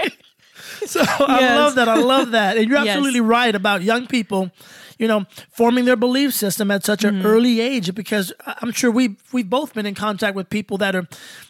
know, 0.00 0.06
so 0.92 1.00
I 1.26 1.54
love 1.56 1.74
that. 1.76 1.88
I 1.88 1.96
love 1.96 2.30
that. 2.32 2.56
And 2.56 2.68
you're 2.68 2.78
Yes. 2.84 2.96
absolutely 2.96 3.20
right 3.20 3.54
about 3.54 3.82
young 3.82 4.06
people, 4.06 4.50
you 4.98 5.08
know, 5.08 5.24
forming 5.50 5.84
their 5.84 5.96
belief 5.96 6.32
system 6.34 6.70
at 6.70 6.84
such 6.84 7.02
Mm-hmm. 7.02 7.20
an 7.20 7.26
early 7.26 7.60
age 7.60 7.94
because 7.94 8.32
I'm 8.46 8.72
sure 8.72 8.90
we 8.90 9.16
we've 9.32 9.48
both 9.50 9.74
been 9.74 9.86
in 9.86 9.94
contact 9.94 10.36
with 10.36 10.48
people 10.50 10.78
that 10.78 10.94
are 10.94 11.06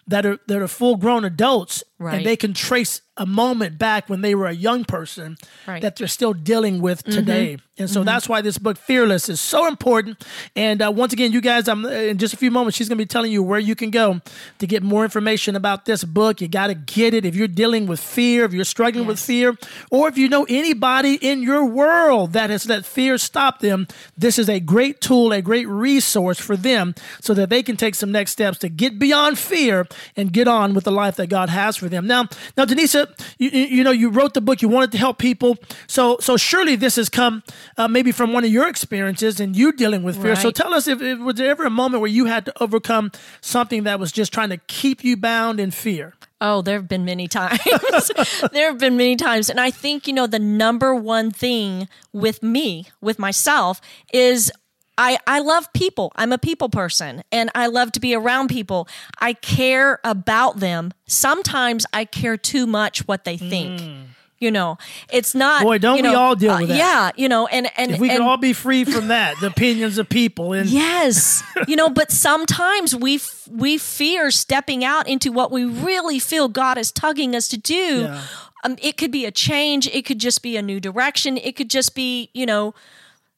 that 0.06 0.26
are 0.26 0.38
that 0.49 0.61
are 0.61 0.68
full 0.68 0.97
grown 0.97 1.25
adults 1.25 1.85
Right. 1.99 2.16
and 2.16 2.26
they 2.26 2.35
can 2.35 2.52
trace 2.52 3.00
a 3.16 3.25
moment 3.26 3.78
back 3.78 4.09
when 4.09 4.23
they 4.23 4.35
were 4.35 4.47
a 4.47 4.52
young 4.54 4.85
person 4.85 5.37
Right. 5.68 5.80
that 5.82 5.94
they're 5.97 6.09
still 6.09 6.32
dealing 6.32 6.80
with 6.82 7.04
Mm-hmm. 7.04 7.12
today. 7.18 7.59
And 7.78 7.88
so 7.88 8.02
that's 8.04 8.28
why 8.28 8.40
this 8.42 8.59
book 8.59 8.76
Fearless 8.76 9.28
is 9.28 9.40
so 9.40 9.66
important. 9.68 10.23
And 10.56 10.82
uh, 10.82 10.90
once 10.94 11.12
again, 11.12 11.30
you 11.32 11.40
guys, 11.40 11.68
I'm 11.68 11.85
in 11.87 12.18
just 12.18 12.35
a 12.35 12.37
few 12.37 12.50
moments 12.50 12.76
she's 12.76 12.88
going 12.88 12.99
to 12.99 13.02
be 13.04 13.06
telling 13.09 13.30
you 13.32 13.42
where 13.42 13.59
you 13.61 13.75
can 13.75 13.90
go 13.90 14.21
to 14.59 14.66
get 14.66 14.82
more 14.82 15.04
information 15.04 15.54
about 15.56 15.85
this 15.85 16.02
book. 16.04 16.40
You 16.40 16.49
got 16.49 16.66
to 16.68 16.75
get 16.75 17.14
it 17.14 17.25
if 17.25 17.35
you're 17.37 17.49
dealing 17.49 17.87
with 17.87 17.99
fear, 18.00 18.44
if 18.44 18.52
you're 18.52 18.64
struggling 18.64 19.06
with 19.06 19.18
fear, 19.21 19.56
or 19.90 20.09
if 20.09 20.18
you 20.18 20.28
know 20.28 20.44
anybody 20.49 21.14
in 21.21 21.42
your 21.42 21.64
world 21.64 22.32
that 22.35 22.50
has 22.50 22.68
let 22.68 22.85
fear 22.85 23.16
stop 23.18 23.61
them. 23.61 23.87
This 24.18 24.38
is 24.38 24.49
a 24.49 24.59
great 24.61 25.00
tool, 25.00 25.32
a 25.32 25.40
great 25.40 25.68
resource 25.68 26.40
for 26.40 26.56
them 26.56 26.94
so 27.21 27.32
that 27.35 27.49
they 27.49 27.62
can 27.62 27.76
take 27.76 27.94
some 27.94 28.11
next 28.12 28.32
steps 28.32 28.59
to 28.59 28.68
get 28.68 28.99
beyond 28.99 29.38
fear 29.38 29.87
and 30.16 30.32
get 30.32 30.49
on 30.49 30.75
with 30.75 30.84
the 30.84 30.90
life 30.92 31.16
that 31.16 31.28
God 31.28 31.49
has 31.49 31.76
for 31.76 31.88
them. 31.88 32.06
Now, 32.06 32.28
now, 32.56 32.64
Denisa, 32.64 33.08
you, 33.38 33.50
you 33.50 33.84
know, 33.84 33.90
you 33.90 34.08
wrote 34.11 34.34
the 34.34 34.40
book. 34.40 34.62
You 34.62 34.68
wanted 34.68 34.92
to 34.92 34.99
help 34.99 35.18
people. 35.18 35.56
So, 35.87 36.18
so 36.20 36.37
surely 36.37 36.76
this 36.76 36.96
has 36.96 37.08
come 37.08 37.42
uh, 37.76 37.88
maybe 37.88 38.12
from 38.12 38.32
one 38.32 38.44
of 38.44 38.50
your 38.50 38.68
experiences 38.68 39.40
and 39.40 39.56
you 39.56 39.72
dealing 39.72 40.02
with 40.02 40.16
fear. 40.16 40.32
Right. 40.32 40.38
So, 40.38 40.50
tell 40.50 40.75
us 40.75 40.87
if, 40.88 41.00
if 41.00 41.18
was 41.18 41.37
there 41.37 41.50
ever 41.50 41.64
a 41.64 41.70
moment 41.70 42.00
where 42.00 42.11
you 42.11 42.26
had 42.26 42.44
to 42.46 42.62
overcome 42.62 43.12
something 43.40 43.84
that 43.84 44.00
was 44.00 44.12
just 44.12 44.32
trying 44.32 44.50
to 44.50 44.58
keep 44.58 45.04
you 45.04 45.16
bound 45.16 45.61
in 45.61 45.70
fear? 45.70 46.14
Oh, 46.44 46.61
there 46.61 46.75
have 46.75 46.88
been 46.88 47.04
many 47.04 47.28
times. 47.28 47.61
there 48.52 48.66
have 48.66 48.78
been 48.78 48.96
many 48.96 49.14
times. 49.14 49.49
And 49.49 49.61
I 49.61 49.70
think, 49.70 50.08
you 50.08 50.12
know, 50.12 50.26
the 50.26 50.40
number 50.40 50.92
one 50.92 51.30
thing 51.30 51.88
with 52.12 52.42
me, 52.42 52.87
with 53.00 53.18
myself, 53.18 53.80
is 54.12 54.50
I, 54.99 55.18
I 55.26 55.40
love 55.40 55.72
people. 55.72 56.12
I'm 56.16 56.32
a 56.32 56.38
people 56.38 56.68
person 56.68 57.22
and 57.32 57.50
I 57.54 57.66
love 57.66 57.92
to 57.92 58.00
be 58.00 58.14
around 58.14 58.49
people. 58.49 58.88
I 59.20 59.32
care 59.32 60.00
about 60.04 60.61
them. 60.61 60.92
Sometimes 61.06 61.87
I 61.92 62.04
care 62.04 62.37
too 62.37 62.66
much 62.66 63.06
what 63.08 63.25
they 63.25 63.37
think. 63.37 63.80
You 64.38 64.50
know, 64.50 64.76
it's 65.08 65.37
not. 65.37 65.62
Boy, 65.62 65.78
don't 65.78 65.99
you 65.99 66.02
we 66.02 66.14
all 66.16 66.34
deal 66.34 66.50
uh, 66.50 66.58
with 66.58 66.70
that. 66.70 66.76
Yeah, 66.76 67.11
you 67.14 67.28
know, 67.28 67.46
and 67.46 67.70
and 67.76 67.92
If 67.92 68.00
we 68.00 68.08
and, 68.11 68.18
could 68.18 68.26
all 68.26 68.37
be 68.38 68.52
free 68.52 68.82
from 68.82 69.06
that, 69.06 69.38
the 69.40 69.46
opinions 69.46 69.99
of 69.99 70.08
people, 70.08 70.52
and 70.52 70.68
Yes. 70.68 71.44
you 71.68 71.76
know, 71.76 71.88
but 71.88 72.11
sometimes 72.11 72.92
we 72.92 73.16
f- 73.16 73.49
we 73.49 73.78
fear 73.78 74.32
stepping 74.32 74.84
out 74.84 75.06
into 75.06 75.30
what 75.30 75.52
we 75.52 75.64
really 75.64 76.18
feel 76.18 76.49
God 76.49 76.76
is 76.76 76.90
tugging 76.90 77.37
us 77.37 77.46
to 77.49 77.56
do. 77.56 78.00
Yeah. 78.02 78.22
Um, 78.64 78.76
it 78.82 78.96
could 78.96 79.12
be 79.12 79.26
a 79.26 79.30
change. 79.30 79.87
It 79.87 80.04
could 80.04 80.18
just 80.18 80.42
be 80.42 80.56
a 80.56 80.62
new 80.62 80.80
direction. 80.80 81.37
It 81.37 81.54
could 81.54 81.70
just 81.70 81.94
be, 81.94 82.28
you 82.34 82.44
know, 82.44 82.75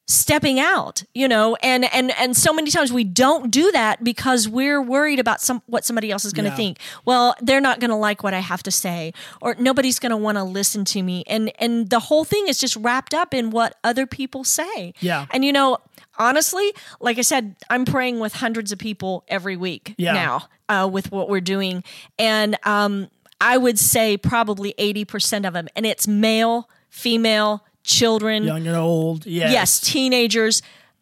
stepping 0.07 0.59
out, 0.59 1.03
you 1.15 1.27
know, 1.27 1.55
and 1.63 1.85
and 1.93 2.11
and 2.19 2.37
so 2.37 2.53
many 2.53 2.69
times 2.69 2.93
we 2.93 3.03
don't 3.03 3.49
do 3.49 3.71
that 3.71 4.03
because 4.03 4.47
we're 4.47 4.81
worried 4.81 5.19
about 5.19 5.41
some 5.41 5.63
what 5.65 5.83
somebody 5.83 6.11
else 6.11 6.25
is 6.25 6.31
going 6.33 6.43
to 6.45 6.51
Yeah. 6.51 6.55
think. 6.55 6.79
Well, 7.05 7.35
they're 7.41 7.61
not 7.61 7.79
going 7.79 7.89
to 7.89 7.95
like 7.95 8.21
what 8.23 8.33
I 8.33 8.39
have 8.39 8.61
to 8.63 8.71
say 8.71 9.13
or 9.41 9.55
nobody's 9.57 9.97
going 9.97 10.11
to 10.11 10.17
want 10.17 10.37
to 10.37 10.43
listen 10.43 10.85
to 10.85 11.01
me. 11.01 11.23
And 11.27 11.51
and 11.59 11.89
the 11.89 11.99
whole 11.99 12.23
thing 12.23 12.47
is 12.47 12.59
just 12.59 12.75
wrapped 12.75 13.13
up 13.15 13.33
in 13.33 13.49
what 13.49 13.77
other 13.83 14.05
people 14.05 14.43
say. 14.43 14.93
Yeah. 14.99 15.25
And 15.31 15.43
you 15.43 15.51
know, 15.51 15.79
honestly, 16.19 16.71
like 16.99 17.17
I 17.17 17.21
said, 17.21 17.55
I'm 17.71 17.83
praying 17.85 18.19
with 18.19 18.33
hundreds 18.33 18.71
of 18.71 18.77
people 18.77 19.23
every 19.27 19.57
week 19.57 19.95
Yeah. 19.97 20.13
now 20.13 20.47
uh, 20.69 20.87
with 20.91 21.11
what 21.11 21.29
we're 21.29 21.41
doing. 21.41 21.83
And 22.19 22.57
um, 22.63 23.09
I 23.41 23.57
would 23.57 23.79
say 23.79 24.17
probably 24.17 24.75
80% 24.77 25.47
of 25.47 25.53
them. 25.53 25.67
And 25.75 25.85
it's 25.85 26.07
male, 26.07 26.69
female, 26.89 27.64
children, 27.85 28.43
young 28.43 28.67
and 28.67 28.75
old. 28.75 29.25
Yes. 29.25 29.51
yes, 29.51 29.79
teenagers, 29.79 30.61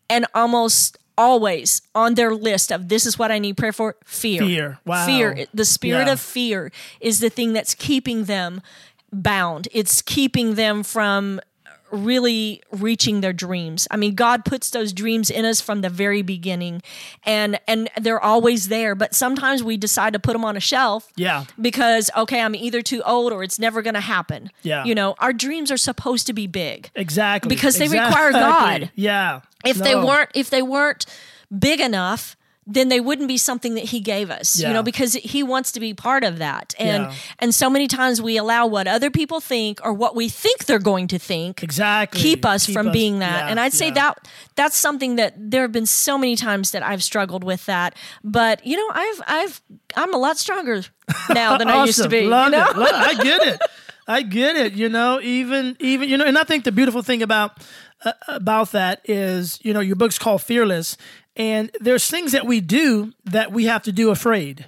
and 0.09 0.25
almost 0.35 0.97
always 1.17 1.81
on 1.93 2.15
their 2.15 2.33
list 2.33 2.71
of 2.71 2.89
this 2.89 3.05
is 3.05 3.19
what 3.19 3.31
I 3.31 3.37
need 3.39 3.55
prayer 3.55 3.71
for 3.71 3.95
fear. 4.03 4.41
Fear. 4.41 4.79
Wow. 4.85 5.05
Fear. 5.05 5.45
The 5.53 5.65
spirit 5.65 6.07
Yeah. 6.07 6.13
of 6.13 6.19
fear 6.19 6.71
is 6.99 7.19
the 7.19 7.29
thing 7.29 7.53
that's 7.53 7.75
keeping 7.75 8.25
them 8.25 8.61
bound. 9.11 9.67
It's 9.71 10.01
keeping 10.01 10.55
them 10.55 10.81
from 10.83 11.39
really 11.93 12.61
reaching 12.71 13.21
their 13.21 13.33
dreams. 13.33 13.87
I 13.91 13.97
mean, 13.97 14.15
God 14.15 14.43
puts 14.45 14.71
those 14.71 14.91
dreams 14.93 15.29
in 15.29 15.45
us 15.45 15.61
from 15.61 15.81
the 15.81 15.89
very 15.89 16.21
beginning 16.23 16.81
and 17.25 17.59
and 17.67 17.89
they're 18.01 18.19
always 18.19 18.67
there, 18.67 18.95
but 18.95 19.13
sometimes 19.13 19.63
we 19.63 19.77
decide 19.77 20.13
to 20.13 20.19
put 20.19 20.33
them 20.33 20.43
on 20.43 20.57
a 20.57 20.59
shelf 20.59 21.11
Yeah. 21.15 21.45
because 21.61 22.09
okay, 22.17 22.41
I'm 22.41 22.55
either 22.55 22.81
too 22.81 23.01
old 23.03 23.31
or 23.31 23.43
it's 23.43 23.59
never 23.59 23.81
going 23.81 23.93
to 23.93 24.01
happen. 24.01 24.49
Yeah. 24.63 24.83
You 24.83 24.95
know, 24.95 25.15
our 25.19 25.31
dreams 25.33 25.71
are 25.71 25.77
supposed 25.77 26.27
to 26.27 26.33
be 26.33 26.47
big. 26.47 26.89
Exactly. 26.95 27.49
Because 27.49 27.77
they 27.77 27.85
Exactly. 27.85 28.09
require 28.09 28.31
God. 28.31 28.91
Yeah. 28.95 29.41
If 29.63 29.77
they 29.77 29.95
weren't 29.95 30.29
if 30.33 30.49
they 30.49 30.61
weren't 30.61 31.05
big 31.57 31.79
enough, 31.79 32.35
then 32.65 32.87
they 32.89 32.99
wouldn't 32.99 33.27
be 33.27 33.37
something 33.37 33.75
that 33.75 33.85
he 33.85 33.99
gave 33.99 34.29
us. 34.29 34.59
Yeah. 34.59 34.67
You 34.69 34.73
know, 34.75 34.83
because 34.83 35.13
he 35.15 35.43
wants 35.43 35.71
to 35.73 35.79
be 35.79 35.93
part 35.93 36.23
of 36.23 36.37
that. 36.37 36.73
And 36.79 37.03
Yeah. 37.03 37.13
and 37.39 37.53
so 37.55 37.69
many 37.69 37.87
times 37.87 38.21
we 38.21 38.37
allow 38.37 38.65
what 38.67 38.87
other 38.87 39.09
people 39.11 39.39
think 39.41 39.79
or 39.83 39.91
what 39.93 40.15
we 40.15 40.29
think 40.29 40.65
they're 40.65 40.79
going 40.79 41.07
to 41.09 41.19
think 41.19 41.61
Exactly. 41.63 42.21
keep 42.21 42.45
us 42.45 42.65
Keep 42.65 42.73
from 42.73 42.87
us- 42.87 42.93
being 42.93 43.19
that. 43.19 43.45
yeah, 43.45 43.49
and 43.49 43.59
I'd 43.59 43.73
say 43.73 43.91
that 43.91 44.27
that's 44.55 44.77
something 44.77 45.17
that 45.17 45.33
there 45.37 45.61
have 45.63 45.71
been 45.71 45.85
so 45.85 46.17
many 46.17 46.35
times 46.35 46.71
that 46.71 46.83
I've 46.83 47.03
struggled 47.03 47.43
with 47.43 47.65
that. 47.65 47.95
But 48.23 48.65
you 48.65 48.77
know, 48.77 48.89
I've 48.93 49.21
I've 49.27 49.61
I'm 49.95 50.13
a 50.13 50.17
lot 50.17 50.37
stronger 50.37 50.83
now 51.33 51.57
than 51.57 51.67
I 51.67 51.85
used 51.85 51.97
to 51.97 52.03
Awesome. 52.07 52.11
be. 52.11 52.19
you 52.21 52.29
know? 52.29 52.47
it. 52.47 52.77
Lo- 52.77 52.87
I 52.91 53.13
get 53.15 53.41
it. 53.47 53.59
I 54.07 54.21
get 54.21 54.55
it. 54.55 54.73
You 54.73 54.89
know, 54.89 55.19
even 55.21 55.75
even 55.79 56.07
you 56.09 56.17
know, 56.17 56.25
and 56.25 56.37
I 56.37 56.43
think 56.43 56.63
the 56.63 56.71
beautiful 56.71 57.01
thing 57.01 57.21
about 57.21 57.57
uh, 58.05 58.11
about 58.27 58.71
that 58.73 58.99
is, 59.05 59.59
you 59.63 59.73
know, 59.73 59.79
your 59.79 59.95
book's 59.95 60.19
called 60.19 60.41
Fearless, 60.41 60.97
and 61.35 61.71
there's 61.81 62.07
things 62.09 62.31
that 62.33 62.45
we 62.45 62.61
do 62.61 63.11
that 63.25 63.51
we 63.51 63.65
have 63.65 63.83
to 63.83 63.91
do 63.91 64.11
afraid. 64.11 64.65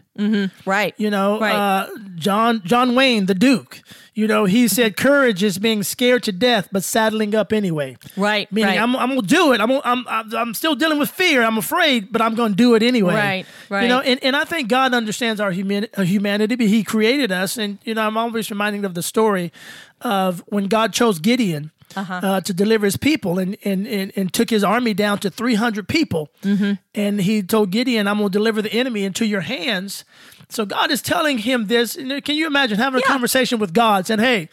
Right. 0.65 0.93
You 0.97 1.09
know, 1.09 1.39
Right. 1.39 1.53
uh, 1.53 1.87
John 2.15 2.61
John 2.65 2.95
Wayne, 2.95 3.25
the 3.25 3.35
Duke. 3.35 3.81
You 4.13 4.27
know, 4.27 4.45
he 4.45 4.69
said 4.69 4.95
courage 4.95 5.43
is 5.43 5.57
being 5.59 5.83
scared 5.83 6.23
to 6.23 6.31
death, 6.31 6.69
but 6.71 6.85
saddling 6.85 7.35
up 7.35 7.51
anyway. 7.51 7.97
Right, 8.15 8.49
Meaning, 8.49 8.69
right. 8.69 8.79
I'm, 8.81 8.95
I'm 8.95 9.09
gonna 9.09 9.23
do 9.23 9.51
it. 9.51 9.59
I'm, 9.59 9.69
I'm 9.83 10.05
I'm 10.07 10.53
still 10.53 10.73
dealing 10.73 10.99
with 10.99 11.09
fear. 11.09 11.43
I'm 11.43 11.57
afraid, 11.57 12.13
but 12.13 12.21
I'm 12.21 12.33
gonna 12.33 12.55
do 12.55 12.75
it 12.75 12.81
anyway. 12.81 13.13
Right, 13.13 13.45
right 13.69 13.81
You 13.83 13.89
know, 13.89 13.99
and, 13.99 14.23
and 14.23 14.35
I 14.37 14.45
think 14.45 14.69
God 14.69 14.93
understands 14.93 15.41
our 15.41 15.51
human, 15.51 15.87
uh, 15.97 16.03
humanity. 16.03 16.55
But 16.55 16.67
He 16.67 16.83
created 16.85 17.33
us, 17.33 17.57
and 17.57 17.77
you 17.83 17.93
know, 17.93 18.07
I'm 18.07 18.15
always 18.17 18.49
reminded 18.49 18.85
of 18.85 18.93
the 18.93 19.03
story 19.03 19.51
of 19.99 20.41
when 20.47 20.67
God 20.67 20.93
chose 20.93 21.19
Gideon. 21.19 21.71
Uh-huh. 21.95 22.19
uh 22.21 22.41
to 22.41 22.53
deliver 22.53 22.85
his 22.85 22.97
people 22.97 23.39
and, 23.39 23.55
and, 23.63 23.87
and, 23.87 24.11
and 24.15 24.33
took 24.33 24.49
his 24.49 24.63
army 24.63 24.93
down 24.93 25.17
to 25.19 25.29
300 25.29 25.87
people. 25.87 26.29
Mm-hmm. 26.41 26.73
And 26.93 27.21
he 27.21 27.41
told 27.41 27.71
Gideon, 27.71 28.07
I'm 28.07 28.17
going 28.17 28.31
to 28.31 28.37
deliver 28.37 28.61
the 28.61 28.73
enemy 28.73 29.05
into 29.05 29.25
your 29.25 29.41
hands. 29.41 30.03
So 30.49 30.65
God 30.65 30.91
is 30.91 31.01
telling 31.01 31.37
him 31.39 31.67
this. 31.67 31.95
Can 31.95 32.35
you 32.35 32.47
imagine 32.47 32.77
having 32.77 32.99
a 32.99 33.03
conversation 33.03 33.59
with 33.59 33.73
God 33.73 34.07
saying, 34.07 34.19
Hey, 34.19 34.49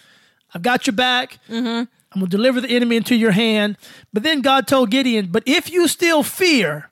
I've 0.55 0.63
got 0.63 0.87
your 0.87 0.95
back. 0.95 1.39
Mm-hmm. 1.49 1.85
I'm 2.15 2.21
going 2.21 2.31
to 2.31 2.37
deliver 2.37 2.61
the 2.61 2.69
enemy 2.69 2.97
into 2.97 3.15
your 3.15 3.33
hand. 3.33 3.77
But 4.13 4.23
then 4.23 4.43
God 4.43 4.67
told 4.67 4.91
Gideon, 4.91 5.29
But 5.31 5.43
if 5.47 5.71
you 5.71 5.89
still 5.89 6.23
fear, 6.23 6.91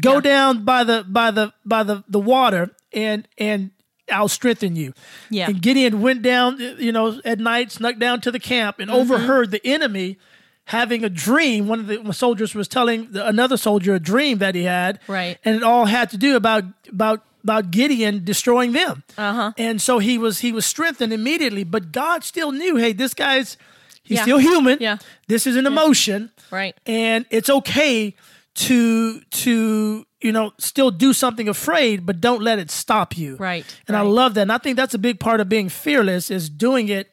go 0.00 0.20
down 0.20 0.64
by 0.64 0.84
the 0.84 1.04
by 1.08 1.30
the 1.30 1.52
by 1.64 1.82
the, 1.82 2.04
the 2.08 2.20
water 2.20 2.70
and 2.92 3.26
and 3.38 3.70
I'll 4.12 4.28
strengthen 4.28 4.76
you. 4.76 4.92
Yeah. 5.30 5.48
And 5.48 5.60
Gideon 5.62 6.00
went 6.00 6.22
down, 6.22 6.58
you 6.78 6.92
know, 6.92 7.20
at 7.24 7.38
night, 7.38 7.72
snuck 7.72 7.98
down 7.98 8.20
to 8.22 8.30
the 8.30 8.40
camp 8.40 8.78
and 8.78 8.90
overheard 8.90 9.50
the 9.50 9.64
enemy 9.66 10.18
having 10.66 11.04
a 11.04 11.08
dream. 11.10 11.66
One 11.66 11.80
of 11.80 11.86
the 11.86 12.12
soldiers 12.12 12.54
was 12.54 12.68
telling 12.68 13.10
the, 13.12 13.26
another 13.26 13.56
soldier 13.56 13.94
a 13.94 14.00
dream 14.00 14.38
that 14.38 14.54
he 14.54 14.64
had. 14.64 15.00
Right. 15.08 15.38
And 15.44 15.56
it 15.56 15.62
all 15.62 15.86
had 15.86 16.10
to 16.10 16.16
do 16.16 16.36
about 16.36 16.64
about 16.88 17.24
about 17.42 17.70
Gideon 17.70 18.22
destroying 18.24 18.72
them. 18.72 19.02
Uh-huh. 19.16 19.52
And 19.56 19.80
so 19.80 19.98
he 19.98 20.18
was 20.18 20.40
he 20.40 20.52
was 20.52 20.66
strengthened 20.66 21.12
immediately, 21.12 21.64
but 21.64 21.90
God 21.90 22.22
still 22.22 22.52
knew, 22.52 22.76
hey, 22.76 22.92
this 22.92 23.14
guy's 23.14 23.56
he's 24.02 24.18
Yeah. 24.18 24.22
still 24.22 24.38
human. 24.38 24.78
Yeah. 24.80 24.98
This 25.26 25.46
is 25.46 25.56
an 25.56 25.66
emotion. 25.66 26.30
Right. 26.50 26.76
And 26.86 27.24
it's 27.30 27.48
okay 27.50 28.14
to 28.54 29.20
to 29.20 30.06
you 30.20 30.32
know 30.32 30.52
still 30.58 30.90
do 30.90 31.12
something 31.12 31.48
afraid 31.48 32.04
but 32.06 32.20
don't 32.20 32.42
let 32.42 32.58
it 32.58 32.70
stop 32.70 33.16
you 33.16 33.36
Right, 33.36 33.64
and 33.88 33.96
i 33.96 34.02
love 34.02 34.34
that 34.34 34.42
and 34.42 34.52
i 34.52 34.58
think 34.58 34.76
that's 34.76 34.94
a 34.94 34.98
big 34.98 35.18
part 35.20 35.40
of 35.40 35.48
being 35.48 35.68
fearless 35.68 36.30
is 36.30 36.50
doing 36.50 36.88
it 36.88 37.10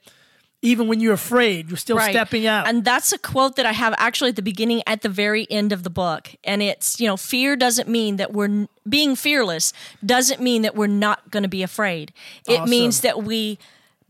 even 0.61 0.87
when 0.87 0.99
you're 0.99 1.13
afraid 1.13 1.69
you're 1.69 1.77
still 1.77 1.97
Right. 1.97 2.11
stepping 2.11 2.45
out 2.47 2.67
And 2.67 2.83
that's 2.83 3.13
a 3.13 3.17
quote 3.19 3.55
that 3.57 3.65
I 3.67 3.73
have 3.73 3.93
actually 3.97 4.29
at 4.31 4.35
the 4.35 4.41
beginning, 4.41 4.81
at 4.87 5.01
the 5.03 5.09
very 5.09 5.45
end 5.51 5.71
of 5.71 5.83
the 5.83 5.89
book. 5.91 6.33
And 6.43 6.61
it's, 6.63 6.99
you 6.99 7.07
know, 7.07 7.15
fear 7.15 7.55
doesn't 7.55 7.87
mean 7.87 8.15
that 8.17 8.33
we're 8.33 8.67
being 8.89 9.15
fearless, 9.15 9.71
doesn't 10.03 10.41
mean 10.41 10.63
that 10.63 10.75
we're 10.75 10.87
not 10.87 11.29
going 11.29 11.43
to 11.43 11.49
be 11.49 11.61
afraid. 11.61 12.11
It 12.47 12.59
Awesome. 12.59 12.69
means 12.71 13.01
that 13.01 13.23
we 13.23 13.59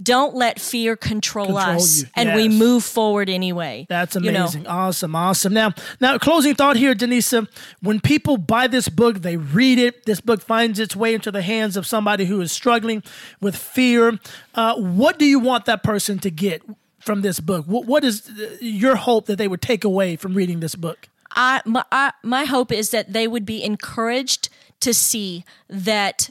don't 0.01 0.36
let 0.36 0.60
fear 0.60 0.96
control, 0.96 1.48
Control 1.48 1.66
us 1.75 2.01
you. 2.01 2.08
and 2.16 2.36
we 2.36 2.48
move 2.50 2.84
forward 2.84 3.30
anyway. 3.30 3.88
That's 3.89 4.16
You 4.16 4.32
know? 4.32 4.42
amazing. 4.42 4.68
Awesome. 4.68 5.16
Awesome. 5.16 5.54
Now, 5.54 5.74
now 6.00 6.18
closing 6.20 6.54
thought 6.54 6.75
here, 6.77 6.94
Denisa. 6.94 7.48
When 7.82 8.00
people 8.00 8.38
buy 8.38 8.68
this 8.68 8.89
book, 8.89 9.24
they 9.24 9.38
read 9.38 9.80
it. 9.80 10.06
This 10.06 10.22
book 10.22 10.42
finds 10.42 10.80
its 10.80 10.96
way 10.96 11.13
into 11.16 11.32
the 11.32 11.42
hands 11.42 11.75
of 11.77 11.88
somebody 11.88 12.25
who 12.25 12.39
is 12.42 12.51
struggling 12.51 13.01
with 13.42 13.56
fear. 13.56 14.20
Uh, 14.54 14.75
what 14.75 15.18
do 15.18 15.25
you 15.25 15.39
want 15.39 15.66
that 15.66 15.82
person 15.82 16.20
to 16.20 16.30
get 16.30 16.62
from 17.00 17.22
this 17.22 17.39
book? 17.39 17.66
What, 17.66 17.86
what 17.86 18.04
is 18.04 18.30
uh, 18.30 18.58
your 18.62 18.98
hope 18.98 19.25
that 19.25 19.38
they 19.38 19.48
would 19.48 19.62
take 19.62 19.84
away 19.84 20.16
from 20.16 20.34
reading 20.36 20.60
this 20.60 20.75
book? 20.75 21.10
I 21.32 21.62
my, 21.66 21.84
I 21.92 22.12
my 22.24 22.46
hope 22.46 22.72
is 22.72 22.92
that 22.92 23.13
they 23.13 23.27
would 23.27 23.46
be 23.46 23.63
encouraged 23.63 24.50
to 24.80 24.94
see 24.94 25.44
that 25.70 26.30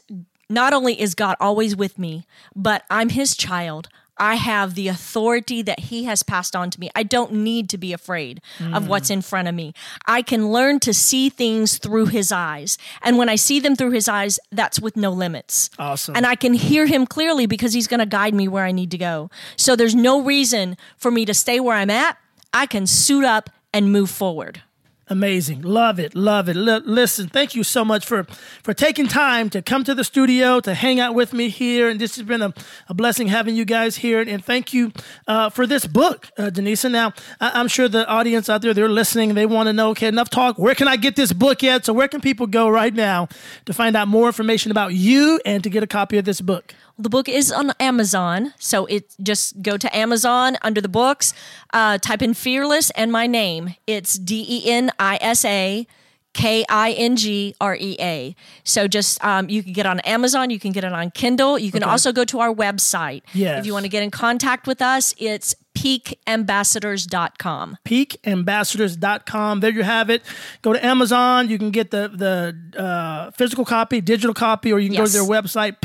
not 0.49 0.73
only 0.73 1.01
is 1.01 1.15
God 1.15 1.37
always 1.41 1.77
with 1.77 1.99
me, 1.99 2.27
but 2.55 2.85
I'm 2.91 3.11
his 3.11 3.37
child. 3.37 3.89
I 4.19 4.37
have 4.37 4.75
the 4.75 4.89
authority 4.89 5.61
that 5.63 5.81
he 5.81 6.05
has 6.05 6.23
passed 6.23 6.57
on 6.57 6.71
to 6.71 6.81
me. 6.81 6.91
I 6.95 7.03
don't 7.03 7.33
need 7.33 7.69
to 7.71 7.79
be 7.79 7.93
afraid 7.93 8.41
of 8.73 8.85
hmm. 8.85 8.89
what's 8.89 9.11
in 9.11 9.21
front 9.21 9.47
of 9.49 9.55
me. 9.55 9.75
I 10.07 10.23
can 10.23 10.51
learn 10.51 10.81
to 10.81 10.95
see 10.95 11.29
things 11.29 11.77
through 11.77 12.07
his 12.07 12.33
eyes. 12.33 12.79
And 13.03 13.19
when 13.19 13.29
I 13.29 13.35
see 13.35 13.61
them 13.61 13.77
through 13.77 13.91
his 13.91 14.09
eyes, 14.09 14.41
that's 14.51 14.81
with 14.81 14.97
no 14.97 15.11
limits. 15.11 15.69
Awesome. 15.79 16.17
And 16.17 16.27
I 16.27 16.35
can 16.35 16.55
hear 16.55 16.87
him 16.87 17.07
clearly 17.07 17.47
because 17.47 17.75
he's 17.75 17.87
going 17.87 18.01
to 18.01 18.07
guide 18.07 18.35
me 18.35 18.49
where 18.49 18.65
I 18.65 18.73
need 18.73 18.91
to 18.93 18.99
go. 18.99 19.31
So 19.57 19.77
there's 19.77 19.95
no 19.95 20.23
reason 20.23 20.79
for 20.97 21.11
me 21.11 21.27
to 21.27 21.35
stay 21.35 21.61
where 21.61 21.77
I'm 21.77 21.91
at. 21.91 22.17
I 22.55 22.65
can 22.65 22.87
suit 22.87 23.25
up 23.25 23.51
and 23.75 23.93
move 23.93 24.09
forward. 24.09 24.63
Amazing. 25.09 25.63
Love 25.63 26.01
it. 26.01 26.17
Love 26.17 26.49
it. 26.49 26.57
L- 26.57 26.83
listen, 26.85 27.29
thank 27.29 27.55
you 27.55 27.63
so 27.63 27.85
much 27.85 28.05
for, 28.05 28.25
for 28.65 28.75
taking 28.75 29.07
time 29.07 29.49
to 29.51 29.63
come 29.63 29.85
to 29.85 29.95
the 29.95 30.03
studio, 30.03 30.59
to 30.59 30.75
hang 30.75 30.99
out 30.99 31.15
with 31.15 31.33
me 31.33 31.49
here. 31.49 31.89
And 31.89 32.01
this 32.01 32.17
has 32.17 32.25
been 32.25 32.43
a, 32.43 32.53
a 32.89 32.95
blessing 32.95 33.29
having 33.29 33.55
you 33.55 33.65
guys 33.65 33.97
here. 33.99 34.21
And 34.21 34.45
thank 34.45 34.75
you 34.75 34.91
uh, 35.29 35.49
for 35.51 35.65
this 35.65 35.87
book, 35.87 36.27
uh, 36.37 36.51
Denisa. 36.51 36.91
Now, 36.91 37.13
I- 37.41 37.61
am 37.61 37.69
sure 37.69 37.89
the 37.89 38.05
audience 38.09 38.49
out 38.49 38.63
there, 38.63 38.75
they're 38.75 38.89
listening. 38.89 39.35
They 39.35 39.47
want 39.47 39.69
to 39.69 39.73
know, 39.73 39.91
okay, 39.91 40.09
enough 40.09 40.29
talk. 40.29 40.59
Where 40.59 40.75
can 40.75 40.89
I 40.89 40.97
get 40.97 41.15
this 41.15 41.33
book 41.33 41.63
yet? 41.63 41.85
So, 41.85 41.93
where 41.93 42.09
can 42.09 42.21
people 42.21 42.49
go 42.49 42.69
right 42.69 42.93
now 42.93 43.29
to 43.67 43.73
find 43.73 43.95
out 43.97 44.09
more 44.09 44.27
information 44.27 44.73
about 44.73 44.95
you 44.95 45.41
and 45.47 45.63
to 45.63 45.71
get 45.71 45.85
a 45.85 45.87
copy 45.87 46.19
of 46.19 46.25
this 46.25 46.41
book? 46.41 46.75
The 46.99 47.11
book 47.11 47.29
is 47.29 47.53
on 47.53 47.73
Amazon, 47.79 48.55
so 48.59 48.87
it 48.87 49.15
just 49.23 49.61
go 49.61 49.77
to 49.77 49.95
Amazon 49.95 50.57
under 50.63 50.81
the 50.81 50.89
books, 50.89 51.35
uh, 51.75 51.99
type 51.99 52.23
in 52.23 52.33
"Fearless" 52.33 52.91
and 52.91 53.13
my 53.13 53.27
name. 53.27 53.75
It's 53.87 54.15
D 54.15 54.47
E 54.49 54.71
N 54.71 54.91
I 54.99 55.19
S 55.21 55.45
A 55.45 55.87
K 56.33 56.65
I 56.71 56.93
N 56.93 57.17
G 57.17 57.55
R 57.61 57.77
E 57.77 57.97
A. 58.01 58.35
So 58.65 58.89
just 58.89 59.23
um, 59.23 59.51
you 59.51 59.63
can 59.63 59.75
get 59.75 59.85
on 59.85 60.01
Amazon, 60.01 60.49
you 60.49 60.59
can 60.59 60.73
get 60.73 60.85
it 60.85 60.93
on 60.93 61.11
Kindle. 61.11 61.59
You 61.59 61.71
can 61.71 61.83
okay. 61.83 61.91
also 61.91 62.13
go 62.13 62.25
to 62.25 62.41
our 62.41 62.55
website. 62.55 63.23
Yes. 63.35 63.61
If 63.61 63.67
you 63.67 63.75
want 63.75 63.85
to 63.85 63.91
get 63.91 64.03
in 64.03 64.11
contact 64.11 64.67
with 64.67 64.81
us, 64.81 65.15
it's 65.19 65.55
peakambassadors.com. 65.77 67.77
Peakambassadors.com. 67.85 69.61
There 69.61 69.71
you 69.71 69.83
have 69.83 70.11
it. 70.11 70.23
Go 70.63 70.73
to 70.73 70.83
Amazon. 70.85 71.49
You 71.51 71.59
can 71.59 71.71
get 71.71 71.91
the 71.91 72.09
the 72.09 72.57
uh, 72.81 73.31
physical 73.33 73.67
copy, 73.67 74.01
digital 74.01 74.33
copy, 74.33 74.73
or 74.73 74.81
you 74.81 74.89
can 74.89 74.95
yes. 74.95 75.01
go 75.03 75.07
to 75.07 75.13
their 75.13 75.29
website, 75.43 75.77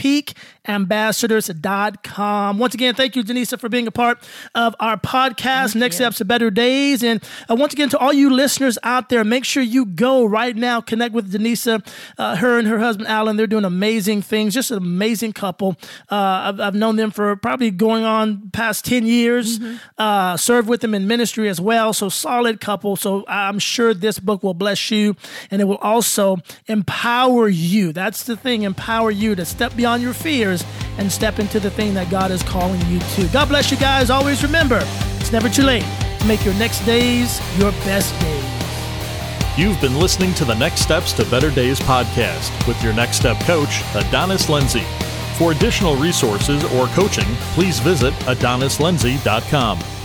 peakambassadors.com. 0.65 2.57
Once 2.57 2.73
again, 2.73 2.95
thank 2.95 3.17
you, 3.17 3.23
Denisa, 3.23 3.59
for 3.59 3.69
being 3.69 3.87
a 3.87 3.91
part 3.91 4.19
of 4.55 4.73
our 4.79 4.97
podcast, 4.97 5.73
thank 5.73 5.81
Next 5.81 5.95
you. 5.95 6.05
Steps 6.05 6.19
to 6.19 6.25
Better 6.25 6.49
Days. 6.49 7.03
And 7.03 7.21
uh, 7.49 7.55
once 7.55 7.73
again, 7.73 7.89
to 7.89 7.97
all 7.97 8.13
you 8.13 8.29
listeners 8.29 8.77
out 8.83 9.09
there, 9.09 9.25
make 9.25 9.43
sure 9.43 9.61
you 9.61 9.85
go 9.85 10.23
right 10.23 10.55
now, 10.55 10.79
connect 10.79 11.13
with 11.13 11.33
Denisa. 11.33 11.85
Uh, 12.17 12.37
her 12.37 12.57
and 12.57 12.65
her 12.67 12.79
husband, 12.79 13.09
Alan, 13.09 13.35
they're 13.35 13.47
doing 13.47 13.65
amazing 13.65 14.21
things, 14.21 14.53
just 14.53 14.71
an 14.71 14.77
amazing 14.77 15.33
couple. 15.33 15.75
Uh, 16.09 16.15
I've, 16.15 16.61
I've 16.61 16.75
known 16.75 16.95
them 16.95 17.11
for 17.11 17.35
probably 17.35 17.71
going 17.71 18.05
on 18.05 18.51
past 18.51 18.85
10 18.85 19.05
years. 19.05 19.59
Mm-hmm 19.59 19.75
uh, 19.97 20.37
served 20.37 20.67
with 20.67 20.81
them 20.81 20.93
in 20.93 21.07
ministry 21.07 21.49
as 21.49 21.59
well. 21.59 21.93
So 21.93 22.09
solid 22.09 22.59
couple. 22.59 22.95
So 22.95 23.25
I'm 23.27 23.59
sure 23.59 23.93
this 23.93 24.19
book 24.19 24.43
will 24.43 24.53
bless 24.53 24.91
you 24.91 25.15
and 25.49 25.61
it 25.61 25.65
will 25.65 25.77
also 25.77 26.37
empower 26.67 27.47
you. 27.47 27.91
That's 27.93 28.23
the 28.23 28.35
thing, 28.35 28.63
empower 28.63 29.11
you 29.11 29.35
to 29.35 29.45
step 29.45 29.75
beyond 29.75 30.03
your 30.03 30.13
fears 30.13 30.63
and 30.97 31.11
step 31.11 31.39
into 31.39 31.59
the 31.59 31.69
thing 31.71 31.93
that 31.93 32.09
God 32.09 32.31
is 32.31 32.43
calling 32.43 32.81
you 32.87 32.99
to. 32.99 33.27
God 33.29 33.49
bless 33.49 33.71
you 33.71 33.77
guys. 33.77 34.09
Always 34.09 34.43
remember, 34.43 34.79
it's 35.17 35.31
never 35.31 35.49
too 35.49 35.63
late 35.63 35.85
to 36.19 36.25
make 36.27 36.43
your 36.45 36.53
next 36.55 36.85
days 36.85 37.39
your 37.57 37.71
best 37.83 38.19
days. 38.21 38.51
You've 39.57 39.81
been 39.81 39.99
listening 39.99 40.33
to 40.35 40.45
the 40.45 40.55
Next 40.55 40.81
Steps 40.81 41.11
to 41.13 41.25
Better 41.25 41.51
Days 41.51 41.79
podcast 41.79 42.67
with 42.67 42.81
your 42.81 42.93
Next 42.93 43.17
Step 43.17 43.37
coach, 43.41 43.81
Adonis 43.95 44.47
Lindsay. 44.47 44.85
For 45.41 45.53
additional 45.53 45.95
resources 45.95 46.63
or 46.65 46.85
coaching, 46.89 47.25
please 47.55 47.79
visit 47.79 48.13
adonislindsay.com. 48.29 50.00